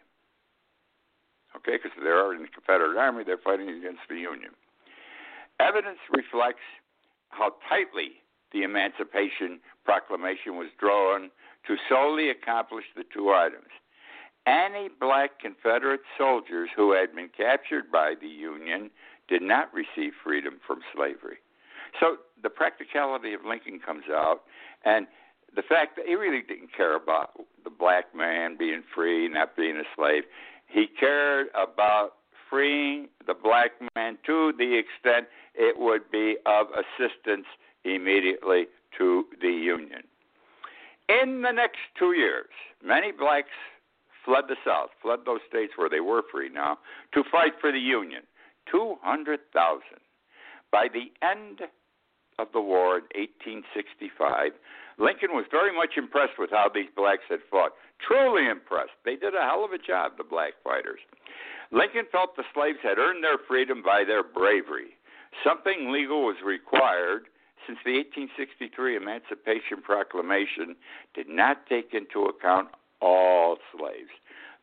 Okay, 1.56 1.76
because 1.76 1.92
they're 2.02 2.21
already 2.21 2.38
in 2.38 2.42
the 2.42 2.49
Confederate 2.49 2.99
Army, 2.99 3.25
they're 3.25 3.37
fighting 3.37 3.68
against 3.68 4.00
the 4.09 4.16
Union. 4.16 4.52
Evidence 5.61 5.99
reflects 6.11 6.64
how 7.30 7.54
tightly 7.68 8.23
the 8.52 8.62
Emancipation 8.62 9.61
Proclamation 9.85 10.56
was 10.56 10.68
drawn 10.78 11.30
to 11.66 11.76
solely 11.88 12.30
accomplish 12.30 12.85
the 12.97 13.04
two 13.12 13.30
items. 13.30 13.71
Any 14.47 14.88
black 15.00 15.38
Confederate 15.38 16.00
soldiers 16.18 16.68
who 16.75 16.92
had 16.92 17.14
been 17.14 17.30
captured 17.37 17.92
by 17.92 18.14
the 18.21 18.28
Union 18.28 18.90
did 19.28 19.42
not 19.42 19.73
receive 19.73 20.12
freedom 20.23 20.59
from 20.66 20.80
slavery. 20.94 21.38
So 22.00 22.16
the 22.42 22.50
practicality 22.50 23.35
of 23.35 23.44
Lincoln 23.47 23.78
comes 23.78 24.04
out, 24.11 24.42
and 24.85 25.06
the 25.54 25.62
fact 25.62 25.97
that 25.97 26.06
he 26.06 26.14
really 26.14 26.42
didn't 26.42 26.71
care 26.75 26.97
about 26.97 27.32
the 27.62 27.71
black 27.71 28.14
man 28.14 28.56
being 28.59 28.82
free, 28.94 29.28
not 29.28 29.54
being 29.56 29.76
a 29.76 29.85
slave. 29.94 30.25
He 30.73 30.87
cared 30.87 31.49
about 31.55 32.12
freeing 32.49 33.09
the 33.26 33.35
black 33.35 33.73
man 33.95 34.17
to 34.26 34.52
the 34.57 34.79
extent 34.79 35.26
it 35.55 35.79
would 35.79 36.11
be 36.11 36.37
of 36.47 36.69
assistance 36.71 37.47
immediately 37.85 38.67
to 38.99 39.25
the 39.41 39.49
Union. 39.49 40.02
In 41.09 41.43
the 41.43 41.50
next 41.52 41.81
two 41.99 42.12
years, 42.12 42.49
many 42.83 43.12
blacks 43.12 43.50
fled 44.25 44.45
the 44.49 44.57
South, 44.64 44.91
fled 45.02 45.21
those 45.26 45.41
states 45.49 45.73
where 45.76 45.91
they 45.91 46.00
were 46.00 46.23
free 46.31 46.49
now, 46.49 46.79
to 47.12 47.23
fight 47.31 47.52
for 47.61 47.71
the 47.71 47.79
Union. 47.79 48.23
200,000. 48.71 49.83
By 50.71 50.87
the 50.88 51.12
end 51.26 51.61
of 52.38 52.49
the 52.52 52.61
war 52.61 52.97
in 52.97 53.05
1865, 53.14 54.52
Lincoln 54.99 55.31
was 55.33 55.45
very 55.50 55.75
much 55.75 55.97
impressed 55.97 56.38
with 56.38 56.50
how 56.50 56.71
these 56.73 56.88
blacks 56.95 57.25
had 57.29 57.41
fought. 57.50 57.73
Truly 58.06 58.49
impressed. 58.49 58.99
They 59.04 59.16
did 59.16 59.35
a 59.35 59.42
hell 59.42 59.64
of 59.64 59.73
a 59.73 59.78
job, 59.78 60.12
the 60.18 60.25
black 60.25 60.54
fighters. 60.64 61.00
Lincoln 61.71 62.06
felt 62.12 62.37
the 62.37 62.44
slaves 62.52 62.78
had 62.82 62.99
earned 62.99 63.25
their 63.25 63.38
freedom 63.49 63.82
by 63.82 64.04
their 64.04 64.23
bravery. 64.23 64.99
Something 65.44 65.90
legal 65.90 66.25
was 66.25 66.37
required 66.44 67.26
since 67.66 67.78
the 67.85 67.97
1863 67.97 68.97
Emancipation 68.97 69.80
Proclamation 69.82 70.76
did 71.14 71.28
not 71.28 71.66
take 71.68 71.94
into 71.94 72.26
account 72.26 72.68
all 73.00 73.56
slaves. 73.76 74.11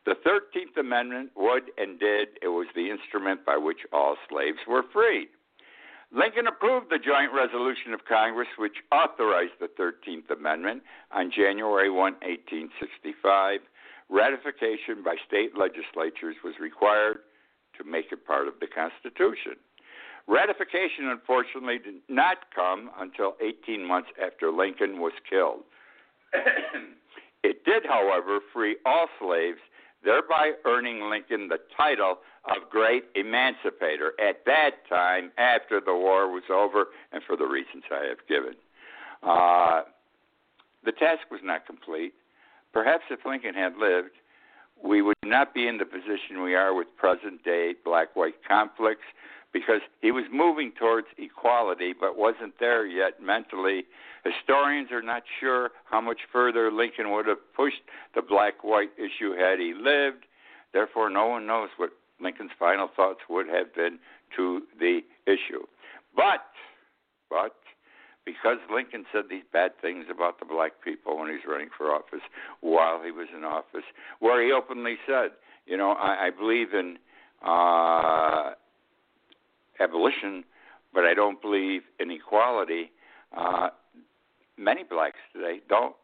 The 0.06 0.14
13th 0.24 0.78
Amendment 0.78 1.30
would 1.36 1.70
and 1.76 1.98
did, 1.98 2.28
it 2.42 2.48
was 2.48 2.68
the 2.74 2.90
instrument 2.90 3.44
by 3.44 3.56
which 3.56 3.80
all 3.92 4.16
slaves 4.28 4.58
were 4.68 4.84
freed. 4.92 5.28
Lincoln 6.12 6.48
approved 6.48 6.90
the 6.90 6.98
joint 6.98 7.30
resolution 7.32 7.94
of 7.94 8.04
Congress 8.04 8.48
which 8.58 8.82
authorized 8.90 9.54
the 9.60 9.70
13th 9.78 10.28
Amendment 10.30 10.82
on 11.12 11.30
January 11.30 11.88
1, 11.88 11.96
1865. 12.18 13.60
Ratification 14.10 15.04
by 15.04 15.14
state 15.26 15.54
legislatures 15.56 16.34
was 16.42 16.54
required 16.60 17.18
to 17.78 17.84
make 17.84 18.10
it 18.10 18.26
part 18.26 18.48
of 18.48 18.54
the 18.58 18.66
Constitution. 18.66 19.54
Ratification, 20.26 21.06
unfortunately, 21.06 21.78
did 21.78 22.02
not 22.08 22.50
come 22.54 22.90
until 22.98 23.36
18 23.40 23.86
months 23.86 24.10
after 24.20 24.50
Lincoln 24.50 24.98
was 24.98 25.12
killed. 25.28 25.62
it 27.44 27.64
did, 27.64 27.86
however, 27.86 28.40
free 28.52 28.76
all 28.84 29.06
slaves, 29.20 29.62
thereby 30.04 30.52
earning 30.66 31.08
Lincoln 31.08 31.46
the 31.48 31.58
title 31.76 32.18
of 32.44 32.70
great 32.70 33.04
emancipator 33.14 34.12
at 34.20 34.44
that 34.46 34.88
time 34.88 35.30
after 35.36 35.80
the 35.80 35.94
war 35.94 36.30
was 36.30 36.44
over 36.50 36.86
and 37.12 37.22
for 37.26 37.36
the 37.36 37.44
reasons 37.44 37.84
I 37.90 38.06
have 38.06 38.26
given. 38.28 38.54
Uh, 39.22 39.82
the 40.84 40.92
task 40.92 41.30
was 41.30 41.40
not 41.44 41.66
complete. 41.66 42.14
Perhaps 42.72 43.04
if 43.10 43.20
Lincoln 43.26 43.54
had 43.54 43.76
lived, 43.76 44.10
we 44.82 45.02
would 45.02 45.16
not 45.24 45.52
be 45.52 45.66
in 45.68 45.78
the 45.78 45.84
position 45.84 46.42
we 46.42 46.54
are 46.54 46.74
with 46.74 46.86
present 46.96 47.44
day 47.44 47.74
black 47.84 48.16
white 48.16 48.36
conflicts 48.46 49.04
because 49.52 49.80
he 50.00 50.10
was 50.10 50.24
moving 50.32 50.72
towards 50.78 51.08
equality 51.18 51.92
but 51.98 52.16
wasn't 52.16 52.54
there 52.58 52.86
yet 52.86 53.20
mentally. 53.22 53.84
Historians 54.24 54.90
are 54.92 55.02
not 55.02 55.22
sure 55.40 55.70
how 55.90 56.00
much 56.00 56.20
further 56.32 56.70
Lincoln 56.70 57.10
would 57.10 57.26
have 57.26 57.38
pushed 57.54 57.82
the 58.14 58.22
black 58.22 58.62
white 58.62 58.90
issue 58.96 59.32
had 59.32 59.58
he 59.58 59.74
lived. 59.74 60.24
Therefore, 60.72 61.10
no 61.10 61.26
one 61.26 61.46
knows 61.46 61.68
what 61.76 61.90
Lincoln's 62.20 62.50
final 62.58 62.88
thoughts 62.94 63.20
would 63.28 63.46
have 63.48 63.74
been 63.74 63.98
to 64.36 64.62
the 64.78 65.00
issue. 65.26 65.64
But, 66.14 66.44
but, 67.28 67.56
because 68.24 68.58
Lincoln 68.72 69.04
said 69.12 69.24
these 69.30 69.42
bad 69.52 69.72
things 69.80 70.06
about 70.10 70.38
the 70.38 70.44
black 70.44 70.72
people 70.84 71.18
when 71.18 71.30
he's 71.30 71.46
running 71.48 71.68
for 71.76 71.86
office 71.86 72.20
while 72.60 73.02
he 73.02 73.10
was 73.10 73.28
in 73.36 73.44
office, 73.44 73.84
where 74.20 74.44
he 74.44 74.52
openly 74.52 74.96
said, 75.06 75.30
you 75.66 75.76
know, 75.76 75.92
I, 75.92 76.26
I 76.26 76.30
believe 76.30 76.74
in 76.74 76.98
uh, 77.44 78.50
abolition, 79.80 80.44
but 80.92 81.04
I 81.04 81.14
don't 81.14 81.40
believe 81.40 81.82
in 81.98 82.10
equality. 82.10 82.90
Uh, 83.36 83.70
many 84.58 84.84
blacks 84.84 85.18
today 85.32 85.60
don't 85.68 85.94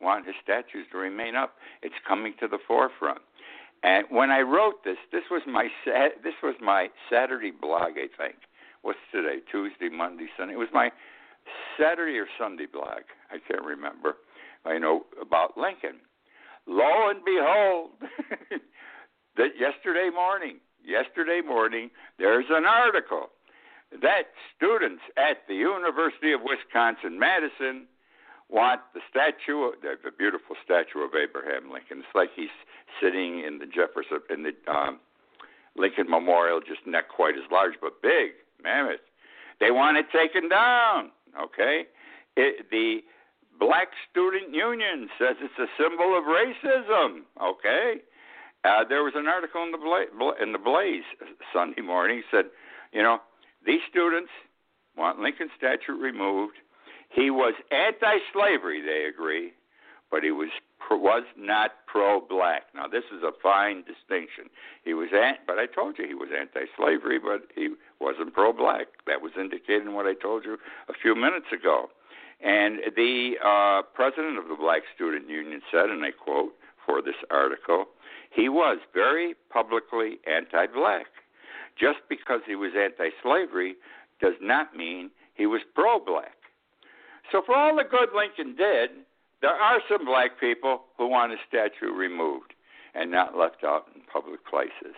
want 0.00 0.26
his 0.26 0.34
statues 0.42 0.86
to 0.92 0.98
remain 0.98 1.34
up. 1.34 1.54
It's 1.82 1.94
coming 2.06 2.34
to 2.40 2.48
the 2.48 2.58
forefront. 2.66 3.20
And 3.82 4.06
when 4.10 4.30
I 4.30 4.40
wrote 4.40 4.84
this, 4.84 4.96
this 5.12 5.24
was 5.30 5.42
my 5.46 5.68
this 6.22 6.34
was 6.42 6.54
my 6.60 6.88
Saturday 7.10 7.52
blog, 7.52 7.92
I 7.96 8.08
think. 8.16 8.36
What's 8.82 8.98
today? 9.12 9.38
Tuesday, 9.50 9.88
Monday, 9.88 10.26
Sunday. 10.36 10.54
It 10.54 10.58
was 10.58 10.68
my 10.72 10.90
Saturday 11.78 12.18
or 12.18 12.26
Sunday 12.38 12.66
blog. 12.66 13.02
I 13.30 13.38
can't 13.46 13.64
remember. 13.64 14.16
I 14.64 14.78
know 14.78 15.06
about 15.20 15.56
Lincoln. 15.56 16.00
Lo 16.66 17.10
and 17.10 17.24
behold, 17.24 17.90
that 19.36 19.50
yesterday 19.58 20.10
morning, 20.12 20.58
yesterday 20.84 21.40
morning, 21.46 21.90
there's 22.18 22.46
an 22.50 22.64
article 22.64 23.30
that 24.02 24.34
students 24.56 25.02
at 25.16 25.46
the 25.46 25.54
University 25.54 26.32
of 26.32 26.40
Wisconsin 26.42 27.18
Madison 27.18 27.86
want 28.48 28.80
the 28.94 29.00
statue, 29.10 29.72
the, 29.82 30.10
beautiful 30.16 30.56
statue 30.64 31.00
of 31.00 31.14
Abraham 31.14 31.70
Lincoln. 31.72 31.98
It's 31.98 32.14
like 32.14 32.30
he's 32.34 32.52
sitting 33.02 33.42
in 33.44 33.58
the 33.58 33.66
Jefferson 33.66 34.20
in 34.30 34.44
the 34.44 34.54
um, 34.70 35.00
Lincoln 35.76 36.08
Memorial, 36.08 36.60
just 36.60 36.86
not 36.86 37.08
quite 37.08 37.34
as 37.34 37.44
large 37.50 37.74
but 37.80 38.00
big, 38.02 38.32
mammoth. 38.62 39.02
They 39.60 39.70
want 39.70 39.96
it 39.96 40.06
taken 40.12 40.48
down. 40.48 41.10
Okay, 41.36 41.84
it, 42.36 42.70
the 42.70 43.00
Black 43.58 43.88
Student 44.10 44.54
Union 44.54 45.08
says 45.18 45.36
it's 45.40 45.58
a 45.58 45.66
symbol 45.76 46.16
of 46.16 46.24
racism. 46.24 47.24
Okay, 47.42 48.00
uh, 48.64 48.84
there 48.88 49.02
was 49.02 49.12
an 49.16 49.26
article 49.26 49.62
in 49.64 49.72
the 49.72 49.78
Bla- 49.78 50.42
in 50.42 50.52
the 50.52 50.58
Blaze 50.58 51.04
Sunday 51.52 51.82
morning 51.82 52.22
said, 52.30 52.46
you 52.92 53.02
know, 53.02 53.18
these 53.66 53.80
students 53.90 54.30
want 54.96 55.20
Lincoln 55.20 55.48
statue 55.56 55.92
removed 55.92 56.54
he 57.16 57.30
was 57.30 57.54
anti-slavery, 57.72 58.82
they 58.82 59.08
agree, 59.08 59.52
but 60.10 60.22
he 60.22 60.30
was 60.30 60.50
was 60.88 61.24
not 61.36 61.70
pro-black. 61.86 62.62
Now 62.74 62.86
this 62.86 63.02
is 63.10 63.24
a 63.24 63.32
fine 63.42 63.82
distinction. 63.82 64.44
He 64.84 64.94
was, 64.94 65.08
ant, 65.12 65.38
but 65.46 65.58
I 65.58 65.66
told 65.66 65.98
you 65.98 66.06
he 66.06 66.14
was 66.14 66.28
anti-slavery, 66.30 67.18
but 67.18 67.48
he 67.56 67.70
wasn't 68.00 68.32
pro-black. 68.34 68.86
That 69.08 69.20
was 69.20 69.32
indicated 69.36 69.82
in 69.82 69.94
what 69.94 70.06
I 70.06 70.14
told 70.14 70.44
you 70.44 70.58
a 70.88 70.92
few 70.92 71.16
minutes 71.16 71.46
ago. 71.52 71.88
And 72.40 72.78
the 72.94 73.32
uh, 73.44 73.82
president 73.94 74.38
of 74.38 74.46
the 74.46 74.54
Black 74.54 74.82
Student 74.94 75.28
Union 75.28 75.60
said, 75.72 75.90
and 75.90 76.04
I 76.04 76.12
quote 76.12 76.52
for 76.84 77.02
this 77.02 77.18
article, 77.30 77.86
he 78.30 78.48
was 78.48 78.78
very 78.94 79.34
publicly 79.50 80.20
anti-black. 80.30 81.06
Just 81.80 81.98
because 82.08 82.42
he 82.46 82.54
was 82.54 82.72
anti-slavery 82.78 83.74
does 84.20 84.34
not 84.40 84.76
mean 84.76 85.10
he 85.34 85.46
was 85.46 85.62
pro-black. 85.74 86.35
So, 87.32 87.42
for 87.44 87.54
all 87.54 87.76
the 87.76 87.84
good 87.84 88.10
Lincoln 88.14 88.56
did, 88.56 88.90
there 89.42 89.50
are 89.50 89.80
some 89.88 90.04
black 90.04 90.40
people 90.40 90.84
who 90.96 91.08
want 91.08 91.32
his 91.32 91.40
statue 91.48 91.92
removed 91.92 92.54
and 92.94 93.10
not 93.10 93.36
left 93.36 93.64
out 93.64 93.86
in 93.94 94.00
public 94.12 94.46
places. 94.46 94.94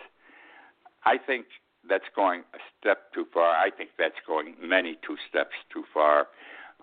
I 1.05 1.17
think 1.17 1.45
that's 1.87 2.07
going 2.15 2.41
a 2.53 2.59
step 2.79 3.13
too 3.13 3.25
far. 3.33 3.55
I 3.55 3.69
think 3.69 3.91
that's 3.97 4.19
going 4.27 4.55
many 4.61 4.97
two 5.05 5.17
steps 5.29 5.55
too 5.73 5.83
far. 5.93 6.27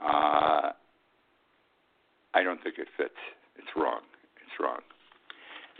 Uh, 0.02 0.72
I 2.35 2.42
don't 2.42 2.62
think 2.62 2.78
it 2.78 2.88
fits. 2.96 3.20
It's 3.56 3.68
wrong. 3.76 4.00
It's 4.42 4.61
wrong. 4.61 4.80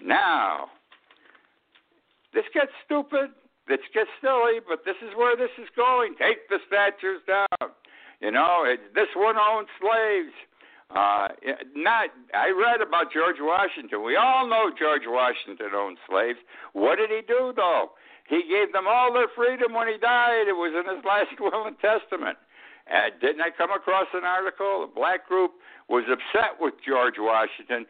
Now, 0.03 0.69
this 2.33 2.45
gets 2.53 2.73
stupid. 2.85 3.31
This 3.69 3.81
gets 3.93 4.11
silly, 4.21 4.61
but 4.67 4.85
this 4.85 4.97
is 5.03 5.17
where 5.17 5.37
this 5.37 5.51
is 5.59 5.69
going. 5.75 6.15
Take 6.19 6.49
the 6.49 6.59
statues 6.67 7.21
down. 7.27 7.73
You 8.21 8.31
know, 8.31 8.65
it, 8.67 8.95
this 8.95 9.09
one 9.15 9.37
owned 9.37 9.69
slaves. 9.81 10.33
Uh, 10.89 11.29
not. 11.75 12.11
I 12.33 12.49
read 12.55 12.81
about 12.81 13.13
George 13.13 13.41
Washington. 13.41 14.05
We 14.05 14.17
all 14.17 14.49
know 14.49 14.71
George 14.79 15.03
Washington 15.07 15.75
owned 15.75 15.99
slaves. 16.09 16.39
What 16.73 16.97
did 16.97 17.11
he 17.11 17.23
do 17.27 17.53
though? 17.55 17.91
He 18.29 18.43
gave 18.49 18.73
them 18.73 18.87
all 18.89 19.13
their 19.13 19.29
freedom 19.35 19.75
when 19.75 19.89
he 19.89 19.99
died. 19.99 20.49
It 20.49 20.59
was 20.59 20.75
in 20.75 20.87
his 20.95 21.05
last 21.07 21.39
will 21.39 21.67
and 21.67 21.77
testament. 21.79 22.39
And 22.87 23.19
didn't 23.21 23.43
I 23.43 23.51
come 23.51 23.73
across 23.73 24.07
an 24.15 24.25
article? 24.25 24.87
A 24.87 24.87
black 24.87 25.27
group 25.27 25.53
was 25.89 26.05
upset 26.07 26.59
with 26.61 26.75
George 26.87 27.19
Washington. 27.19 27.87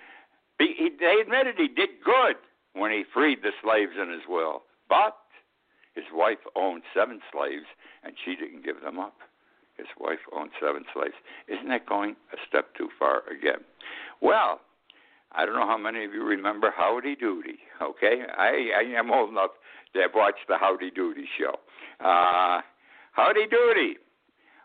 He, 0.59 0.73
he, 0.77 0.89
they 0.89 1.21
admitted 1.21 1.57
he 1.57 1.69
did 1.69 2.01
good 2.05 2.37
when 2.73 2.91
he 2.91 3.05
freed 3.13 3.41
the 3.43 3.53
slaves 3.63 3.93
in 4.01 4.11
his 4.11 4.25
will, 4.29 4.63
but 4.89 5.17
his 5.95 6.05
wife 6.13 6.41
owned 6.57 6.83
seven 6.95 7.21
slaves 7.33 7.69
and 8.05 8.15
she 8.25 8.37
didn't 8.37 8.65
give 8.65 8.81
them 8.81 8.99
up. 8.99 9.17
His 9.79 9.87
wife 9.99 10.19
owned 10.33 10.51
seven 10.61 10.85
slaves. 10.95 11.15
Isn't 11.49 11.69
that 11.69 11.87
going 11.87 12.17
a 12.33 12.37
step 12.49 12.75
too 12.77 12.89
far 12.99 13.23
again? 13.31 13.61
Well, 14.21 14.61
I 15.33 15.45
don't 15.45 15.55
know 15.55 15.67
how 15.67 15.79
many 15.79 16.05
of 16.05 16.13
you 16.13 16.25
remember 16.25 16.73
Howdy 16.75 17.17
Doody. 17.17 17.59
Okay, 17.83 18.23
I, 18.37 18.71
I 18.79 18.99
am 18.99 19.11
old 19.11 19.31
enough 19.31 19.51
to 19.95 20.01
have 20.01 20.13
watched 20.15 20.49
the 20.49 20.57
Howdy 20.57 20.91
Doody 20.91 21.27
show. 21.39 21.57
Uh, 22.01 22.63
Howdy 23.13 23.47
Doody, 23.51 23.97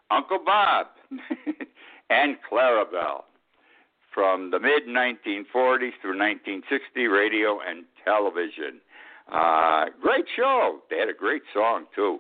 Uncle 0.10 0.40
Bob, 0.46 0.88
and 2.10 2.38
Clarabelle 2.50 3.24
from 4.14 4.52
the 4.52 4.60
mid 4.60 4.84
1940s 4.88 5.96
through 6.02 6.20
1960, 6.20 7.08
radio 7.08 7.60
and 7.68 7.86
television. 8.04 8.82
Uh, 9.32 9.86
great 10.02 10.26
show. 10.36 10.80
They 10.90 10.98
had 10.98 11.10
a 11.10 11.14
great 11.14 11.44
song 11.54 11.86
too. 11.96 12.20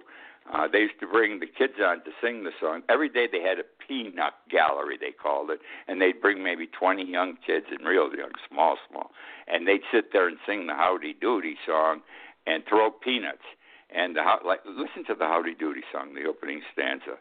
Uh, 0.51 0.67
they 0.67 0.79
used 0.79 0.99
to 0.99 1.07
bring 1.07 1.39
the 1.39 1.45
kids 1.45 1.73
on 1.83 2.03
to 2.03 2.11
sing 2.21 2.43
the 2.43 2.51
song. 2.59 2.81
Every 2.89 3.09
day 3.09 3.27
they 3.31 3.41
had 3.41 3.59
a 3.59 3.63
peanut 3.87 4.33
gallery, 4.49 4.97
they 4.99 5.11
called 5.11 5.51
it, 5.51 5.59
and 5.87 6.01
they'd 6.01 6.19
bring 6.19 6.43
maybe 6.43 6.67
20 6.67 7.05
young 7.05 7.37
kids, 7.45 7.67
and 7.69 7.87
real 7.87 8.09
young, 8.15 8.31
small, 8.49 8.77
small, 8.89 9.11
and 9.47 9.67
they'd 9.67 9.85
sit 9.93 10.11
there 10.11 10.27
and 10.27 10.37
sing 10.45 10.67
the 10.67 10.73
Howdy 10.73 11.13
Doody 11.21 11.57
song 11.65 12.01
and 12.47 12.63
throw 12.67 12.89
peanuts. 12.89 13.45
And 13.93 14.15
the, 14.15 14.23
like, 14.45 14.61
listen 14.65 15.05
to 15.07 15.15
the 15.15 15.25
Howdy 15.25 15.55
Doody 15.55 15.83
song, 15.91 16.15
the 16.15 16.25
opening 16.25 16.61
stanza. 16.73 17.19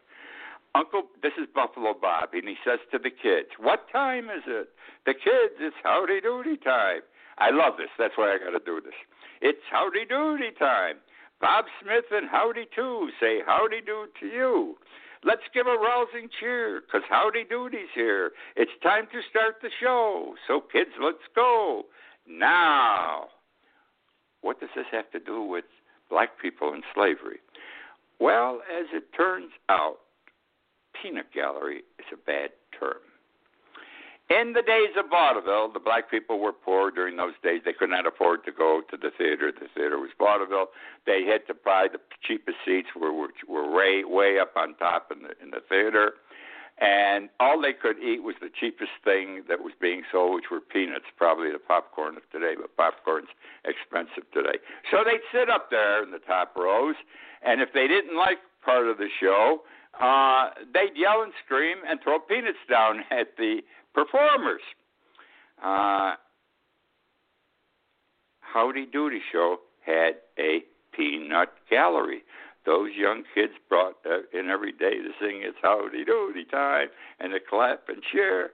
Uncle, 0.75 1.03
this 1.23 1.33
is 1.37 1.49
Buffalo 1.53 1.95
Bob, 2.01 2.31
and 2.33 2.49
he 2.49 2.55
says 2.65 2.79
to 2.93 2.99
the 2.99 3.11
kids, 3.11 3.49
"What 3.59 3.91
time 3.91 4.31
is 4.31 4.45
it? 4.47 4.71
The 5.05 5.15
kids, 5.15 5.59
it's 5.59 5.77
Howdy 5.83 6.21
Doody 6.21 6.57
time." 6.57 7.03
I 7.39 7.51
love 7.51 7.77
this. 7.77 7.91
That's 7.99 8.17
why 8.17 8.35
I 8.35 8.39
got 8.39 8.51
to 8.57 8.65
do 8.65 8.81
this. 8.81 8.95
It's 9.41 9.63
Howdy 9.71 10.05
Doody 10.07 10.53
time. 10.53 10.99
Bob 11.41 11.65
Smith 11.83 12.05
and 12.11 12.29
Howdy 12.29 12.67
too 12.75 13.11
say 13.19 13.41
howdy 13.45 13.81
do 13.81 14.07
to 14.21 14.27
you. 14.27 14.77
Let's 15.23 15.43
give 15.53 15.67
a 15.67 15.77
rousing 15.77 16.31
cheer, 16.39 16.81
'cause 16.81 17.03
Howdy 17.05 17.45
Doody's 17.45 17.91
here. 17.91 18.33
It's 18.57 18.75
time 18.79 19.07
to 19.09 19.23
start 19.23 19.61
the 19.61 19.71
show. 19.71 20.37
So, 20.47 20.61
kids, 20.61 20.97
let's 20.99 21.27
go. 21.35 21.87
Now, 22.27 23.31
what 24.41 24.61
does 24.61 24.71
this 24.75 24.87
have 24.89 25.11
to 25.11 25.21
do 25.21 25.43
with 25.43 25.67
black 26.09 26.39
people 26.39 26.73
and 26.73 26.85
slavery? 26.95 27.41
Well, 28.19 28.63
as 28.63 28.87
it 28.93 29.13
turns 29.13 29.53
out, 29.69 30.01
peanut 30.95 31.31
gallery 31.33 31.85
is 31.99 32.07
a 32.13 32.17
bad 32.17 32.53
term. 32.73 33.10
In 34.31 34.53
the 34.53 34.63
days 34.63 34.95
of 34.97 35.11
vaudeville, 35.11 35.73
the 35.75 35.81
black 35.81 36.09
people 36.09 36.39
were 36.39 36.53
poor 36.53 36.93
during 36.93 37.17
those 37.17 37.35
days. 37.43 37.63
They 37.65 37.73
could 37.73 37.91
not 37.91 38.07
afford 38.07 38.45
to 38.45 38.53
go 38.53 38.81
to 38.89 38.97
the 38.97 39.11
theater. 39.19 39.51
The 39.51 39.67
theater 39.75 39.99
was 39.99 40.11
vaudeville. 40.17 40.71
They 41.05 41.25
had 41.25 41.49
to 41.49 41.55
buy 41.55 41.89
the 41.91 41.99
cheapest 42.23 42.59
seats, 42.65 42.91
were 42.95 43.13
were, 43.13 43.35
were 43.49 43.69
way 43.69 44.05
way 44.05 44.39
up 44.39 44.53
on 44.55 44.77
top 44.77 45.11
in 45.11 45.23
the 45.23 45.35
in 45.43 45.51
the 45.51 45.59
theater, 45.69 46.15
and 46.79 47.29
all 47.41 47.61
they 47.61 47.73
could 47.73 47.99
eat 47.99 48.23
was 48.23 48.37
the 48.41 48.51
cheapest 48.55 48.95
thing 49.03 49.43
that 49.49 49.65
was 49.67 49.73
being 49.81 50.03
sold, 50.13 50.37
which 50.37 50.49
were 50.49 50.61
peanuts, 50.61 51.11
probably 51.17 51.51
the 51.51 51.59
popcorn 51.59 52.17
of 52.17 52.23
today. 52.31 52.55
But 52.55 52.77
popcorn's 52.77 53.35
expensive 53.67 54.31
today, 54.31 54.63
so 54.93 55.03
they'd 55.03 55.27
sit 55.35 55.51
up 55.51 55.71
there 55.71 56.05
in 56.05 56.13
the 56.13 56.23
top 56.23 56.55
rows, 56.55 56.95
and 57.43 57.61
if 57.61 57.73
they 57.75 57.89
didn't 57.89 58.17
like 58.17 58.39
part 58.65 58.87
of 58.87 58.97
the 58.97 59.09
show, 59.19 59.63
uh, 59.99 60.51
they'd 60.73 60.95
yell 60.95 61.23
and 61.23 61.33
scream 61.45 61.79
and 61.89 61.99
throw 62.01 62.21
peanuts 62.21 62.63
down 62.69 63.03
at 63.11 63.37
the 63.37 63.59
performers. 63.95 64.63
Uh, 65.63 66.15
Howdy 68.41 68.87
Doody 68.87 69.21
Show 69.31 69.59
had 69.85 70.15
a 70.39 70.61
peanut 70.97 71.51
gallery. 71.69 72.23
Those 72.67 72.91
young 72.97 73.23
kids 73.35 73.53
brought 73.69 73.97
in 74.33 74.51
every 74.51 74.73
day 74.73 74.97
to 74.99 75.11
sing 75.21 75.41
"It's 75.43 75.57
Howdy 75.63 76.05
Doody 76.05 76.45
time" 76.45 76.89
and 77.19 77.33
to 77.33 77.41
clap 77.41 77.89
and 77.89 78.03
cheer. 78.03 78.51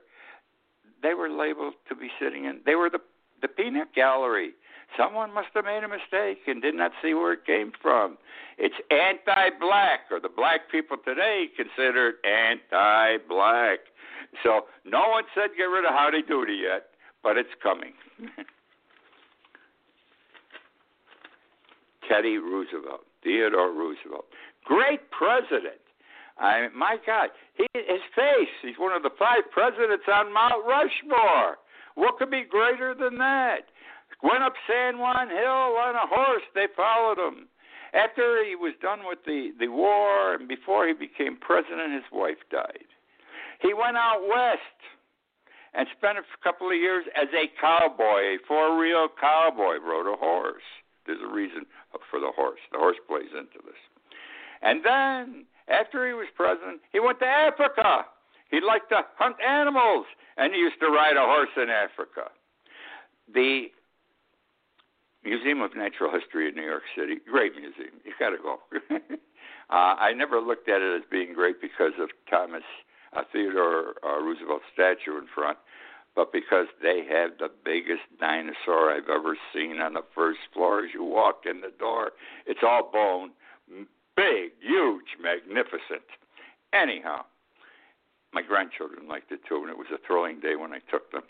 They 1.03 1.13
were 1.13 1.29
labeled 1.29 1.73
to 1.89 1.95
be 1.95 2.09
sitting 2.19 2.45
in. 2.45 2.61
They 2.65 2.75
were 2.75 2.89
the 2.89 3.01
the 3.41 3.47
peanut 3.47 3.93
gallery. 3.93 4.51
Someone 4.97 5.33
must 5.33 5.49
have 5.53 5.65
made 5.65 5.83
a 5.83 5.87
mistake 5.87 6.47
and 6.47 6.61
did 6.61 6.73
not 6.73 6.91
see 7.01 7.13
where 7.13 7.33
it 7.33 7.45
came 7.45 7.73
from. 7.81 8.17
It's 8.57 8.75
anti-black, 8.89 10.09
or 10.09 10.19
the 10.21 10.29
black 10.29 10.71
people 10.71 10.97
today 11.03 11.47
consider 11.55 12.09
it 12.09 12.15
anti-black. 12.25 13.79
So 14.43 14.65
no 14.85 15.09
one 15.09 15.23
said 15.33 15.49
get 15.57 15.63
rid 15.65 15.85
of 15.85 15.91
Howdy 15.91 16.23
Doody 16.23 16.61
yet, 16.63 16.87
but 17.23 17.37
it's 17.37 17.49
coming. 17.61 17.93
Teddy 22.09 22.37
Roosevelt, 22.37 23.01
Theodore 23.23 23.73
Roosevelt, 23.73 24.25
great 24.63 25.11
president. 25.11 25.81
I 26.39 26.67
my 26.73 26.97
God, 27.05 27.29
he, 27.55 27.67
his 27.73 28.01
face. 28.15 28.53
He's 28.61 28.77
one 28.77 28.93
of 28.95 29.03
the 29.03 29.09
five 29.17 29.43
presidents 29.51 30.05
on 30.07 30.33
Mount 30.33 30.65
Rushmore. 30.65 31.57
What 31.95 32.17
could 32.17 32.29
be 32.29 32.43
greater 32.47 32.93
than 32.93 33.17
that? 33.17 33.65
Went 34.23 34.43
up 34.43 34.53
San 34.67 34.99
Juan 34.99 35.29
Hill 35.29 35.75
on 35.77 35.95
a 35.95 36.07
horse. 36.07 36.43
They 36.55 36.67
followed 36.75 37.17
him. 37.17 37.47
After 37.93 38.43
he 38.45 38.55
was 38.55 38.73
done 38.81 38.99
with 39.05 39.19
the 39.25 39.51
the 39.59 39.67
war 39.67 40.35
and 40.35 40.47
before 40.47 40.87
he 40.87 40.93
became 40.93 41.37
president, 41.37 41.93
his 41.93 42.09
wife 42.11 42.37
died. 42.51 42.87
He 43.61 43.73
went 43.73 43.97
out 43.97 44.21
west 44.27 44.79
and 45.73 45.87
spent 45.97 46.17
a 46.17 46.23
couple 46.43 46.69
of 46.69 46.75
years 46.75 47.05
as 47.15 47.27
a 47.33 47.49
cowboy, 47.59 48.35
a 48.35 48.37
for 48.47 48.79
real 48.79 49.07
cowboy, 49.19 49.77
rode 49.77 50.11
a 50.11 50.17
horse. 50.17 50.65
There's 51.05 51.21
a 51.21 51.33
reason 51.33 51.65
for 52.09 52.19
the 52.19 52.31
horse. 52.35 52.59
The 52.71 52.79
horse 52.79 52.97
plays 53.07 53.31
into 53.31 53.63
this. 53.65 53.79
And 54.61 54.83
then, 54.83 55.45
after 55.69 56.07
he 56.07 56.13
was 56.13 56.27
president, 56.35 56.81
he 56.91 56.99
went 56.99 57.19
to 57.19 57.25
Africa. 57.25 58.05
He 58.49 58.59
liked 58.59 58.89
to 58.89 59.01
hunt 59.17 59.35
animals, 59.45 60.05
and 60.37 60.53
he 60.53 60.59
used 60.59 60.79
to 60.81 60.87
ride 60.87 61.15
a 61.15 61.25
horse 61.25 61.53
in 61.55 61.69
Africa. 61.69 62.31
The 63.33 63.67
Museum 65.23 65.61
of 65.61 65.75
Natural 65.75 66.11
History 66.11 66.47
in 66.47 66.55
New 66.55 66.63
York 66.63 66.83
City, 66.97 67.15
great 67.29 67.53
museum. 67.53 67.99
You've 68.05 68.19
got 68.19 68.29
to 68.29 68.37
go. 68.37 68.59
uh, 69.69 69.95
I 69.99 70.13
never 70.13 70.39
looked 70.39 70.69
at 70.69 70.81
it 70.81 70.95
as 70.95 71.03
being 71.11 71.33
great 71.33 71.61
because 71.61 71.91
of 71.99 72.09
Thomas 72.29 72.63
a 73.13 73.23
Theodore 73.31 73.95
uh, 74.03 74.21
Roosevelt 74.21 74.61
statue 74.73 75.17
in 75.17 75.27
front, 75.33 75.57
but 76.15 76.33
because 76.33 76.67
they 76.81 77.05
have 77.09 77.37
the 77.39 77.49
biggest 77.63 78.01
dinosaur 78.19 78.91
I've 78.91 79.09
ever 79.09 79.37
seen 79.53 79.79
on 79.79 79.93
the 79.93 80.03
first 80.15 80.39
floor 80.53 80.83
as 80.83 80.91
you 80.93 81.03
walk 81.03 81.43
in 81.49 81.61
the 81.61 81.71
door. 81.77 82.11
It's 82.45 82.61
all 82.63 82.89
bone, 82.91 83.31
big, 84.15 84.51
huge, 84.59 85.15
magnificent. 85.21 86.07
Anyhow, 86.73 87.25
my 88.33 88.41
grandchildren 88.41 89.07
liked 89.07 89.31
it 89.31 89.41
too, 89.47 89.61
and 89.61 89.69
it 89.69 89.77
was 89.77 89.87
a 89.93 89.99
thrilling 90.05 90.39
day 90.39 90.55
when 90.55 90.73
I 90.73 90.79
took 90.91 91.11
them. 91.11 91.23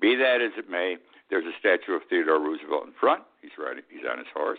Be 0.00 0.16
that 0.16 0.40
as 0.40 0.52
it 0.56 0.68
may, 0.68 0.96
there's 1.30 1.44
a 1.46 1.58
statue 1.58 1.92
of 1.92 2.02
Theodore 2.10 2.40
Roosevelt 2.40 2.86
in 2.86 2.92
front. 2.98 3.22
He's 3.40 3.52
riding. 3.58 3.84
He's 3.88 4.04
on 4.10 4.18
his 4.18 4.26
horse. 4.34 4.58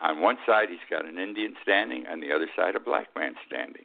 On 0.00 0.20
one 0.20 0.36
side, 0.46 0.68
he's 0.68 0.84
got 0.90 1.06
an 1.06 1.18
Indian 1.18 1.54
standing. 1.62 2.06
On 2.06 2.20
the 2.20 2.32
other 2.32 2.48
side, 2.54 2.76
a 2.76 2.80
black 2.80 3.08
man 3.16 3.34
standing. 3.46 3.84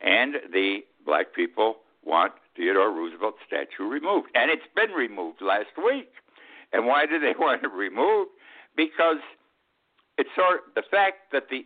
And 0.00 0.34
the 0.52 0.80
black 1.04 1.34
people 1.34 1.76
want 2.04 2.32
Theodore 2.56 2.92
Roosevelt's 2.92 3.38
statue 3.46 3.88
removed. 3.88 4.28
And 4.34 4.50
it's 4.50 4.68
been 4.74 4.90
removed 4.90 5.40
last 5.40 5.76
week. 5.76 6.10
And 6.72 6.86
why 6.86 7.06
do 7.06 7.18
they 7.18 7.34
want 7.38 7.62
it 7.64 7.72
removed? 7.72 8.30
Because 8.76 9.18
it's 10.18 10.30
sort 10.36 10.74
the 10.74 10.82
fact 10.90 11.32
that 11.32 11.44
the 11.50 11.64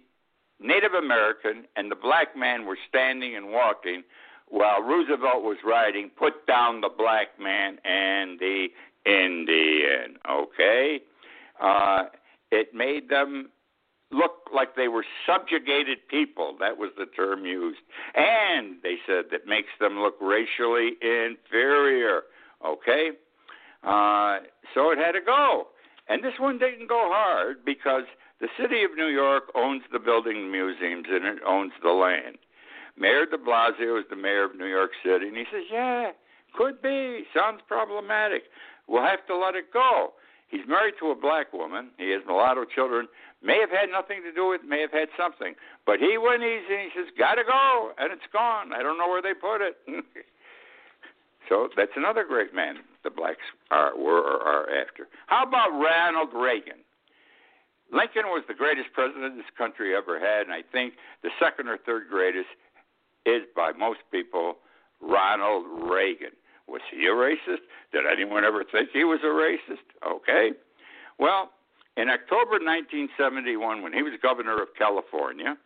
Native 0.61 0.93
American 0.93 1.65
and 1.77 1.91
the 1.91 1.97
black 1.97 2.37
man 2.37 2.67
were 2.67 2.79
standing 2.89 3.37
and 3.37 3.51
walking 3.51 4.03
while 4.49 4.83
Roosevelt 4.83 5.43
was 5.43 5.59
riding, 5.65 6.11
put 6.19 6.47
down 6.47 6.81
the 6.81 6.89
black 6.89 7.39
man 7.39 7.79
and 7.85 8.39
the 8.39 8.69
Indian. 9.05 10.17
Okay? 10.29 11.01
Uh, 11.61 12.05
it 12.51 12.75
made 12.75 13.09
them 13.09 13.51
look 14.11 14.49
like 14.55 14.75
they 14.75 14.89
were 14.89 15.05
subjugated 15.27 15.99
people. 16.09 16.57
That 16.61 16.79
was 16.79 16.91
the 16.97 17.07
term 17.07 17.45
used. 17.45 17.81
And 18.15 18.77
they 18.83 18.97
said 19.07 19.27
that 19.31 19.47
makes 19.47 19.69
them 19.81 20.01
look 20.01 20.17
racially 20.21 20.93
inferior. 21.03 22.23
Okay? 22.65 23.11
Uh, 23.83 24.39
so 24.75 24.91
it 24.91 24.99
had 24.99 25.13
to 25.13 25.21
go. 25.25 25.69
And 26.09 26.25
this 26.25 26.35
one 26.39 26.59
didn't 26.59 26.89
go 26.89 27.11
hard 27.13 27.65
because 27.65 28.05
The 28.41 28.49
city 28.61 28.85
of 28.85 28.95
New 28.97 29.09
York 29.09 29.51
owns 29.55 29.83
the 29.93 29.99
building 29.99 30.51
museums 30.51 31.07
and 31.11 31.25
it 31.25 31.39
owns 31.47 31.73
the 31.83 31.91
land. 31.91 32.39
Mayor 32.97 33.27
de 33.27 33.37
Blasio 33.37 33.99
is 33.99 34.05
the 34.11 34.17
mayor 34.17 34.45
of 34.45 34.57
New 34.57 34.67
York 34.67 34.91
City, 35.05 35.27
and 35.29 35.37
he 35.37 35.45
says, 35.53 35.65
Yeah, 35.71 36.11
could 36.55 36.81
be. 36.81 37.25
Sounds 37.35 37.61
problematic. 37.67 38.45
We'll 38.87 39.03
have 39.03 39.27
to 39.27 39.37
let 39.37 39.55
it 39.55 39.73
go. 39.73 40.13
He's 40.49 40.67
married 40.67 40.95
to 41.01 41.11
a 41.11 41.15
black 41.15 41.53
woman. 41.53 41.91
He 41.99 42.11
has 42.11 42.23
mulatto 42.27 42.65
children. 42.65 43.07
May 43.43 43.61
have 43.61 43.71
had 43.71 43.91
nothing 43.91 44.23
to 44.23 44.33
do 44.33 44.51
with, 44.51 44.63
may 44.67 44.81
have 44.81 44.91
had 44.91 45.09
something. 45.17 45.55
But 45.87 46.01
he 46.01 46.19
went 46.19 46.43
easy 46.43 46.75
and 46.75 46.83
he 46.83 46.91
says, 46.95 47.07
Gotta 47.17 47.43
go. 47.47 47.93
And 47.99 48.13
it's 48.13 48.27
gone. 48.33 48.73
I 48.73 48.83
don't 48.83 48.99
know 48.99 49.09
where 49.09 49.23
they 49.23 49.35
put 49.35 49.63
it. 49.63 49.79
so 51.49 51.69
that's 51.77 51.95
another 51.97 52.25
great 52.27 52.55
man 52.55 52.79
the 53.05 53.11
blacks 53.11 53.47
are, 53.71 53.97
were 53.97 54.21
or 54.21 54.43
are 54.43 54.67
after. 54.71 55.07
How 55.27 55.45
about 55.45 55.71
Ronald 55.71 56.31
Reagan? 56.35 56.83
Lincoln 57.93 58.27
was 58.27 58.45
the 58.49 58.55
greatest 58.55 58.93
president 58.93 59.37
this 59.37 59.49
country 59.57 59.97
ever 59.97 60.21
had, 60.21 60.43
and 60.43 60.53
I 60.53 60.61
think 60.73 60.95
the 61.23 61.31
second 61.41 61.69
or 61.69 61.79
third 61.79 62.09
greatest 62.11 62.49
is, 63.25 63.43
by 63.57 63.73
most 63.73 64.01
people, 64.11 64.57
Ronald 65.01 65.65
Reagan. 65.89 66.37
Was 66.67 66.83
he 66.93 67.07
a 67.07 67.17
racist? 67.17 67.65
Did 67.93 68.05
anyone 68.05 68.45
ever 68.45 68.63
think 68.71 68.91
he 68.93 69.05
was 69.05 69.21
a 69.23 69.33
racist? 69.33 69.89
Okay. 70.07 70.51
Well, 71.19 71.51
in 71.99 72.09
October 72.09 72.63
1971, 72.63 73.83
when 73.83 73.93
he 73.93 74.03
was 74.03 74.13
governor 74.23 74.63
of 74.63 74.69
California 74.79 75.59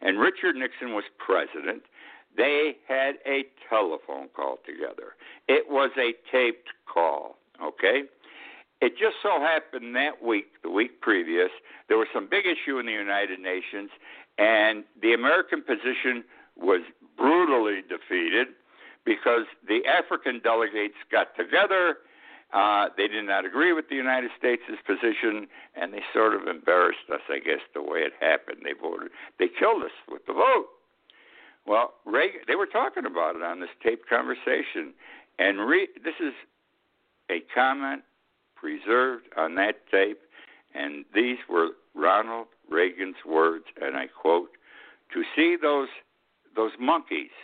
and 0.00 0.18
Richard 0.18 0.56
Nixon 0.56 0.94
was 0.94 1.04
president, 1.18 1.82
they 2.34 2.76
had 2.88 3.16
a 3.26 3.44
telephone 3.68 4.28
call 4.34 4.58
together. 4.64 5.12
It 5.46 5.66
was 5.68 5.90
a 5.98 6.14
taped 6.32 6.70
call, 6.86 7.36
okay? 7.62 8.04
It 8.80 8.96
just 8.98 9.16
so 9.22 9.40
happened 9.40 9.94
that 9.94 10.22
week, 10.24 10.46
the 10.62 10.70
week 10.70 11.02
previous, 11.02 11.50
there 11.88 11.98
was 11.98 12.08
some 12.14 12.28
big 12.30 12.46
issue 12.46 12.78
in 12.78 12.86
the 12.86 12.92
United 12.92 13.38
Nations, 13.38 13.90
and 14.38 14.84
the 15.00 15.12
American 15.12 15.62
position 15.62 16.24
was 16.56 16.80
brutally 17.16 17.82
defeated 17.82 18.48
because 19.04 19.44
the 19.68 19.84
African 19.86 20.40
delegates 20.42 20.96
got 21.12 21.36
together. 21.36 21.98
Uh, 22.54 22.86
they 22.96 23.08
did 23.08 23.26
not 23.26 23.44
agree 23.44 23.72
with 23.72 23.88
the 23.88 23.96
United 23.96 24.30
States' 24.38 24.62
position, 24.86 25.48
and 25.74 25.92
they 25.92 26.02
sort 26.14 26.34
of 26.34 26.46
embarrassed 26.46 27.10
us, 27.12 27.20
I 27.28 27.40
guess, 27.40 27.58
the 27.74 27.82
way 27.82 27.98
it 28.06 28.12
happened. 28.20 28.58
They 28.62 28.74
voted, 28.80 29.10
they 29.40 29.48
killed 29.48 29.82
us 29.82 29.90
with 30.08 30.24
the 30.26 30.34
vote. 30.34 30.66
Well, 31.66 31.94
Reagan, 32.04 32.42
they 32.46 32.54
were 32.54 32.66
talking 32.66 33.06
about 33.06 33.34
it 33.34 33.42
on 33.42 33.58
this 33.58 33.70
taped 33.82 34.08
conversation, 34.08 34.94
and 35.38 35.66
re, 35.66 35.88
this 36.04 36.14
is 36.20 36.32
a 37.28 37.42
comment 37.52 38.02
preserved 38.54 39.24
on 39.36 39.56
that 39.56 39.86
tape, 39.90 40.20
and 40.74 41.04
these 41.12 41.38
were 41.50 41.70
Ronald 41.94 42.46
Reagan's 42.70 43.16
words, 43.26 43.64
and 43.80 43.96
I 43.96 44.06
quote: 44.06 44.50
"To 45.12 45.24
see 45.34 45.56
those 45.60 45.88
those 46.54 46.72
monkeys 46.78 47.34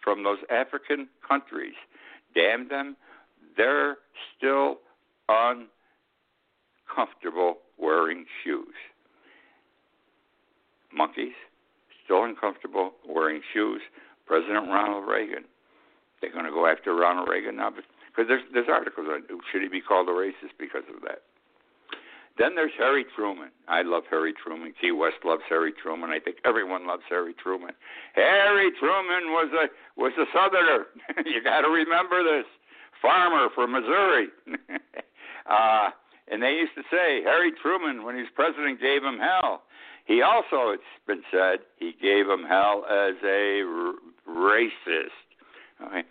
from 0.00 0.22
those 0.22 0.38
African 0.50 1.08
countries, 1.26 1.74
damn 2.34 2.68
them, 2.68 2.96
they're 3.56 3.96
still 4.36 4.78
uncomfortable 5.28 7.58
wearing 7.78 8.26
shoes. 8.42 8.74
Monkeys, 10.92 11.34
still 12.04 12.24
uncomfortable 12.24 12.94
wearing 13.08 13.40
shoes. 13.52 13.80
President 14.26 14.66
Ronald 14.68 15.08
Reagan. 15.08 15.44
They're 16.20 16.32
going 16.32 16.46
to 16.46 16.50
go 16.50 16.66
after 16.66 16.94
Ronald 16.94 17.28
Reagan 17.28 17.56
now 17.56 17.70
because 17.70 18.26
there's 18.28 18.42
there's 18.52 18.68
articles 18.70 19.06
on 19.10 19.22
should 19.52 19.62
he 19.62 19.68
be 19.68 19.80
called 19.80 20.08
a 20.08 20.12
racist 20.12 20.56
because 20.58 20.84
of 20.88 21.00
that. 21.02 21.22
Then 22.36 22.56
there's 22.56 22.72
Harry 22.78 23.04
Truman. 23.14 23.50
I 23.68 23.82
love 23.82 24.02
Harry 24.10 24.34
Truman. 24.34 24.74
Key 24.80 24.90
West 24.90 25.22
loves 25.24 25.42
Harry 25.48 25.72
Truman. 25.72 26.10
I 26.10 26.18
think 26.18 26.38
everyone 26.44 26.86
loves 26.86 27.04
Harry 27.08 27.34
Truman. 27.34 27.70
Harry 28.14 28.72
Truman 28.80 29.30
was 29.30 29.50
a 29.54 30.00
was 30.00 30.12
a 30.18 30.24
Southerner. 30.32 30.86
you 31.26 31.42
got 31.42 31.60
to 31.60 31.68
remember 31.68 32.24
this. 32.24 32.46
Farmer 33.04 33.48
from 33.54 33.72
Missouri. 33.72 34.28
uh, 35.46 35.90
and 36.32 36.42
they 36.42 36.52
used 36.52 36.72
to 36.74 36.82
say 36.90 37.20
Harry 37.22 37.52
Truman, 37.60 38.02
when 38.02 38.14
he 38.14 38.22
was 38.22 38.30
president, 38.34 38.80
gave 38.80 39.04
him 39.04 39.18
hell. 39.18 39.64
He 40.06 40.22
also, 40.22 40.70
it's 40.72 40.82
been 41.06 41.22
said, 41.30 41.60
he 41.76 41.92
gave 42.00 42.26
him 42.26 42.44
hell 42.48 42.84
as 42.88 43.14
a 43.22 43.60
r- 43.60 43.94
racist. 44.26 45.20
Okay. 45.84 46.04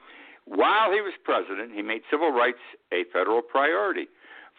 While 0.46 0.92
he 0.92 1.02
was 1.02 1.14
president, 1.24 1.72
he 1.74 1.82
made 1.82 2.02
civil 2.12 2.32
rights 2.32 2.62
a 2.92 3.06
federal 3.12 3.42
priority. 3.42 4.08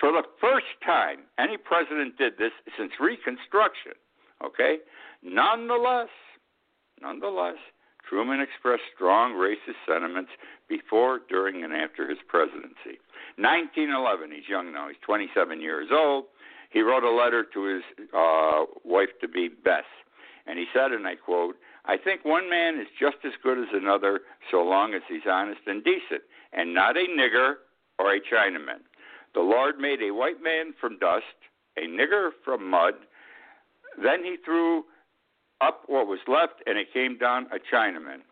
For 0.00 0.10
the 0.10 0.22
first 0.40 0.66
time, 0.84 1.20
any 1.38 1.56
president 1.56 2.18
did 2.18 2.34
this 2.38 2.52
since 2.76 2.92
Reconstruction. 2.98 3.92
Okay? 4.44 4.78
Nonetheless, 5.22 6.08
nonetheless, 7.00 7.58
Truman 8.08 8.40
expressed 8.40 8.82
strong 8.94 9.32
racist 9.34 9.78
sentiments 9.86 10.30
before, 10.68 11.20
during, 11.28 11.62
and 11.64 11.72
after 11.72 12.08
his 12.08 12.18
presidency. 12.28 13.00
1911, 13.36 14.30
he's 14.30 14.48
young 14.48 14.72
now, 14.72 14.88
he's 14.88 14.96
27 15.04 15.60
years 15.60 15.88
old. 15.92 16.24
He 16.70 16.80
wrote 16.80 17.04
a 17.04 17.10
letter 17.10 17.44
to 17.54 17.64
his 17.64 17.82
uh, 18.16 18.64
wife 18.84 19.10
to 19.20 19.28
be 19.28 19.48
Bess, 19.48 19.84
and 20.46 20.58
he 20.58 20.66
said, 20.74 20.92
and 20.92 21.06
I 21.06 21.14
quote, 21.16 21.56
I 21.86 21.96
think 21.96 22.24
one 22.24 22.48
man 22.48 22.80
is 22.80 22.86
just 22.98 23.18
as 23.24 23.32
good 23.42 23.58
as 23.58 23.68
another 23.72 24.20
so 24.50 24.62
long 24.62 24.94
as 24.94 25.02
he's 25.08 25.28
honest 25.30 25.60
and 25.66 25.84
decent, 25.84 26.22
and 26.52 26.74
not 26.74 26.96
a 26.96 27.06
nigger 27.06 27.54
or 27.98 28.14
a 28.14 28.20
Chinaman. 28.20 28.80
The 29.34 29.40
Lord 29.40 29.78
made 29.78 30.00
a 30.02 30.12
white 30.12 30.42
man 30.42 30.74
from 30.80 30.98
dust, 30.98 31.24
a 31.76 31.82
nigger 31.82 32.30
from 32.44 32.68
mud. 32.70 32.94
Then 34.02 34.24
he 34.24 34.36
threw 34.44 34.84
up 35.60 35.82
what 35.86 36.06
was 36.06 36.20
left, 36.26 36.62
and 36.66 36.78
it 36.78 36.92
came 36.92 37.18
down 37.18 37.46
a 37.52 37.58
Chinaman. 37.74 38.22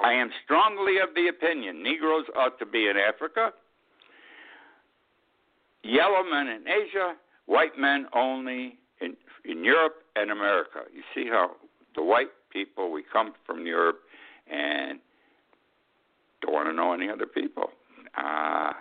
I 0.00 0.12
am 0.12 0.30
strongly 0.44 0.98
of 0.98 1.14
the 1.14 1.28
opinion 1.28 1.82
Negroes 1.82 2.26
ought 2.36 2.58
to 2.58 2.66
be 2.66 2.88
in 2.88 2.96
Africa, 2.96 3.52
yellow 5.82 6.22
men 6.22 6.48
in 6.48 6.64
Asia, 6.68 7.14
white 7.46 7.78
men 7.78 8.06
only 8.14 8.78
in, 9.00 9.16
in 9.44 9.64
Europe 9.64 10.02
and 10.16 10.30
America. 10.30 10.80
You 10.92 11.02
see 11.14 11.28
how 11.28 11.52
the 11.94 12.02
white 12.02 12.30
people, 12.50 12.90
we 12.90 13.04
come 13.10 13.34
from 13.46 13.66
Europe 13.66 14.00
and 14.50 14.98
don't 16.42 16.52
want 16.52 16.68
to 16.68 16.74
know 16.74 16.92
any 16.92 17.08
other 17.08 17.26
people. 17.26 17.70
Uh, 18.16 18.72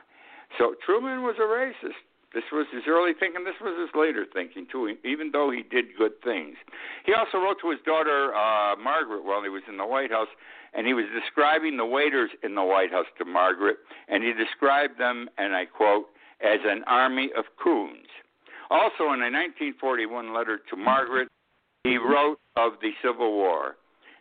so 0.57 0.75
Truman 0.85 1.23
was 1.23 1.35
a 1.37 1.43
racist. 1.43 1.93
This 2.35 2.43
was 2.51 2.67
his 2.73 2.83
early 2.85 3.13
thinking. 3.17 3.45
This 3.45 3.55
was 3.63 3.79
his 3.79 3.95
later 3.95 4.25
thinking 4.27 4.67
too. 4.69 4.93
Even 5.05 5.31
though 5.31 5.49
he 5.49 5.63
did 5.63 5.95
good 5.97 6.19
things, 6.21 6.57
he 7.05 7.13
also 7.13 7.37
wrote 7.37 7.57
to 7.61 7.71
his 7.71 7.79
daughter 7.85 8.35
uh, 8.35 8.75
Margaret 8.75 9.23
while 9.23 9.41
he 9.41 9.47
was 9.47 9.63
in 9.69 9.77
the 9.77 9.85
White 9.85 10.11
House, 10.11 10.27
and 10.73 10.85
he 10.85 10.93
was 10.93 11.05
describing 11.15 11.77
the 11.77 11.85
waiters 11.85 12.29
in 12.43 12.53
the 12.53 12.63
White 12.63 12.91
House 12.91 13.07
to 13.19 13.25
Margaret, 13.25 13.77
and 14.09 14.21
he 14.21 14.33
described 14.33 14.99
them, 14.99 15.29
and 15.37 15.55
I 15.55 15.63
quote, 15.63 16.07
as 16.43 16.59
an 16.65 16.83
army 16.87 17.31
of 17.37 17.45
coons. 17.55 18.11
Also, 18.69 19.15
in 19.15 19.23
a 19.23 19.31
1941 19.31 20.33
letter 20.33 20.59
to 20.69 20.75
Margaret, 20.75 21.29
he 21.85 21.97
wrote 21.97 22.39
of 22.57 22.73
the 22.81 22.91
Civil 23.01 23.31
War. 23.31 23.77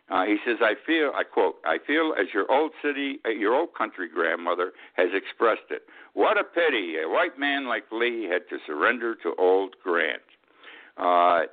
Uh, 0.09 0.23
he 0.25 0.37
says, 0.45 0.57
"I 0.61 0.75
feel," 0.85 1.11
I 1.15 1.23
quote, 1.23 1.59
"I 1.65 1.79
feel 1.79 2.13
as 2.13 2.31
your 2.33 2.51
old 2.51 2.73
city, 2.81 3.19
uh, 3.25 3.29
your 3.29 3.55
old 3.55 3.73
country 3.73 4.07
grandmother 4.07 4.73
has 4.93 5.13
expressed 5.13 5.71
it. 5.71 5.87
What 6.13 6.37
a 6.37 6.43
pity 6.43 6.99
a 6.99 7.09
white 7.09 7.39
man 7.39 7.65
like 7.65 7.91
Lee 7.91 8.23
had 8.23 8.47
to 8.49 8.59
surrender 8.67 9.15
to 9.15 9.33
old 9.35 9.75
Grant." 9.83 10.21
Uh, 10.97 11.45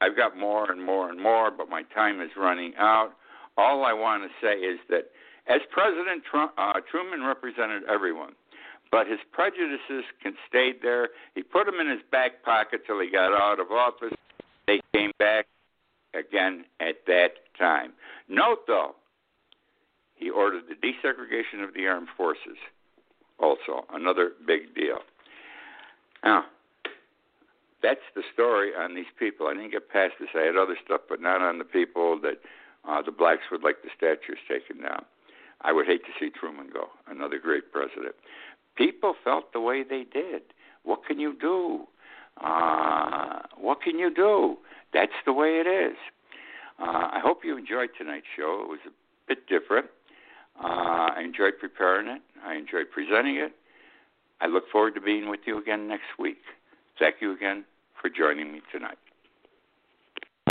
I've 0.00 0.16
got 0.16 0.36
more 0.36 0.70
and 0.70 0.82
more 0.82 1.10
and 1.10 1.20
more, 1.20 1.50
but 1.50 1.68
my 1.68 1.82
time 1.94 2.20
is 2.20 2.30
running 2.36 2.74
out. 2.76 3.12
All 3.56 3.84
I 3.84 3.92
want 3.92 4.24
to 4.24 4.30
say 4.40 4.58
is 4.58 4.80
that 4.88 5.10
as 5.46 5.60
President 5.70 6.24
Trump, 6.24 6.52
uh, 6.58 6.80
Truman 6.90 7.24
represented 7.24 7.84
everyone, 7.84 8.34
but 8.90 9.06
his 9.06 9.20
prejudices 9.32 10.04
can 10.22 10.36
stayed 10.48 10.82
there. 10.82 11.10
He 11.34 11.42
put 11.42 11.66
them 11.66 11.80
in 11.80 11.88
his 11.88 12.02
back 12.10 12.42
pocket 12.42 12.82
till 12.86 13.00
he 13.00 13.10
got 13.10 13.32
out 13.32 13.60
of 13.60 13.70
office. 13.70 14.16
They 14.66 14.80
came 14.92 15.12
back 15.18 15.46
again 16.14 16.64
at 16.80 17.06
that 17.06 17.34
time. 17.60 17.92
Note, 18.28 18.66
though, 18.66 18.96
he 20.16 20.28
ordered 20.28 20.64
the 20.68 20.74
desegregation 20.74 21.62
of 21.62 21.74
the 21.74 21.86
armed 21.86 22.08
forces. 22.16 22.58
Also, 23.38 23.84
another 23.92 24.32
big 24.46 24.74
deal. 24.74 24.98
Now, 26.24 26.44
that's 27.82 28.00
the 28.14 28.22
story 28.32 28.72
on 28.78 28.94
these 28.94 29.12
people. 29.18 29.46
I 29.46 29.54
didn't 29.54 29.70
get 29.70 29.88
past 29.88 30.14
this. 30.20 30.28
I 30.34 30.40
had 30.40 30.56
other 30.56 30.76
stuff, 30.84 31.02
but 31.08 31.20
not 31.20 31.40
on 31.40 31.58
the 31.58 31.64
people 31.64 32.20
that 32.22 32.40
uh, 32.86 33.02
the 33.02 33.12
blacks 33.12 33.42
would 33.50 33.62
like 33.62 33.76
the 33.82 33.88
statues 33.96 34.38
taken 34.48 34.82
down. 34.82 35.04
I 35.62 35.72
would 35.72 35.86
hate 35.86 36.02
to 36.04 36.12
see 36.18 36.30
Truman 36.30 36.68
go, 36.72 36.88
another 37.08 37.38
great 37.38 37.72
president. 37.72 38.14
People 38.76 39.14
felt 39.22 39.52
the 39.52 39.60
way 39.60 39.82
they 39.82 40.04
did. 40.10 40.42
What 40.84 41.04
can 41.06 41.18
you 41.18 41.34
do? 41.38 41.86
Uh, 42.42 43.40
what 43.56 43.82
can 43.82 43.98
you 43.98 44.12
do? 44.12 44.56
That's 44.92 45.12
the 45.26 45.32
way 45.32 45.62
it 45.64 45.66
is. 45.66 45.96
Uh, 46.80 47.08
I 47.12 47.20
hope 47.22 47.44
you 47.44 47.56
enjoyed 47.56 47.90
tonight's 47.96 48.26
show. 48.36 48.62
It 48.64 48.68
was 48.68 48.78
a 48.86 48.90
bit 49.28 49.46
different. 49.46 49.86
Uh, 50.62 51.10
I 51.16 51.22
enjoyed 51.24 51.54
preparing 51.58 52.08
it. 52.08 52.22
I 52.44 52.54
enjoyed 52.54 52.90
presenting 52.90 53.36
it. 53.36 53.52
I 54.40 54.46
look 54.46 54.64
forward 54.72 54.94
to 54.94 55.00
being 55.00 55.28
with 55.28 55.40
you 55.46 55.58
again 55.58 55.88
next 55.88 56.18
week. 56.18 56.38
Thank 56.98 57.16
you 57.20 57.32
again 57.32 57.64
for 58.00 58.08
joining 58.08 58.52
me 58.52 58.62
tonight. 58.72 58.98